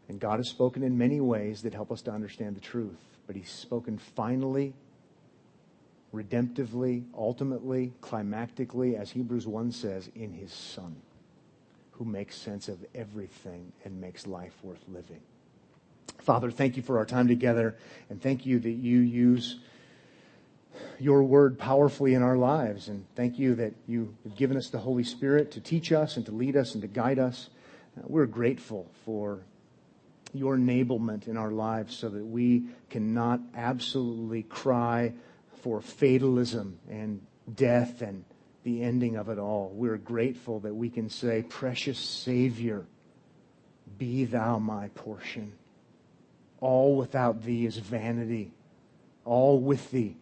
And 0.08 0.20
God 0.20 0.36
has 0.36 0.48
spoken 0.50 0.84
in 0.84 0.96
many 0.96 1.20
ways 1.20 1.62
that 1.62 1.74
help 1.74 1.90
us 1.90 2.02
to 2.02 2.12
understand 2.12 2.54
the 2.54 2.60
truth. 2.60 3.00
But 3.26 3.34
He's 3.34 3.50
spoken 3.50 3.98
finally 3.98 4.74
redemptively, 6.14 7.04
ultimately, 7.14 7.92
climactically, 8.00 8.98
as 8.98 9.10
Hebrews 9.10 9.46
1 9.46 9.72
says, 9.72 10.08
in 10.14 10.32
his 10.32 10.52
Son, 10.52 10.96
who 11.92 12.04
makes 12.04 12.36
sense 12.36 12.68
of 12.68 12.78
everything 12.94 13.72
and 13.84 14.00
makes 14.00 14.26
life 14.26 14.54
worth 14.62 14.82
living. 14.88 15.20
Father, 16.18 16.50
thank 16.50 16.76
you 16.76 16.82
for 16.82 16.98
our 16.98 17.04
time 17.04 17.28
together, 17.28 17.76
and 18.08 18.22
thank 18.22 18.46
you 18.46 18.58
that 18.60 18.70
you 18.70 19.00
use 19.00 19.58
your 20.98 21.22
word 21.22 21.58
powerfully 21.58 22.14
in 22.14 22.22
our 22.22 22.36
lives. 22.36 22.88
And 22.88 23.04
thank 23.14 23.38
you 23.38 23.54
that 23.56 23.74
you 23.86 24.14
have 24.24 24.36
given 24.36 24.56
us 24.56 24.70
the 24.70 24.78
Holy 24.78 25.04
Spirit 25.04 25.50
to 25.52 25.60
teach 25.60 25.92
us 25.92 26.16
and 26.16 26.24
to 26.26 26.32
lead 26.32 26.56
us 26.56 26.74
and 26.74 26.82
to 26.82 26.88
guide 26.88 27.18
us. 27.18 27.50
Uh, 27.96 28.02
we're 28.06 28.26
grateful 28.26 28.86
for 29.04 29.40
your 30.32 30.56
enablement 30.56 31.28
in 31.28 31.36
our 31.36 31.50
lives 31.50 31.96
so 31.96 32.08
that 32.08 32.24
we 32.24 32.64
cannot 32.90 33.40
absolutely 33.54 34.42
cry 34.42 35.12
for 35.64 35.80
fatalism 35.80 36.78
and 36.90 37.22
death 37.54 38.02
and 38.02 38.22
the 38.64 38.82
ending 38.82 39.16
of 39.16 39.30
it 39.30 39.38
all. 39.38 39.72
We're 39.72 39.96
grateful 39.96 40.60
that 40.60 40.74
we 40.74 40.90
can 40.90 41.08
say, 41.08 41.42
Precious 41.42 41.98
Savior, 41.98 42.84
be 43.96 44.26
thou 44.26 44.58
my 44.58 44.88
portion. 44.88 45.54
All 46.60 46.96
without 46.96 47.44
thee 47.44 47.64
is 47.64 47.78
vanity. 47.78 48.52
All 49.24 49.58
with 49.58 49.90
thee 49.90 50.18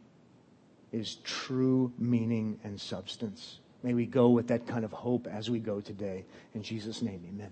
is 0.92 1.16
true 1.24 1.92
meaning 1.98 2.60
and 2.62 2.80
substance. 2.80 3.58
May 3.82 3.94
we 3.94 4.06
go 4.06 4.28
with 4.28 4.46
that 4.46 4.68
kind 4.68 4.84
of 4.84 4.92
hope 4.92 5.26
as 5.26 5.50
we 5.50 5.58
go 5.58 5.80
today. 5.80 6.24
In 6.54 6.62
Jesus' 6.62 7.02
name, 7.02 7.24
amen. 7.28 7.50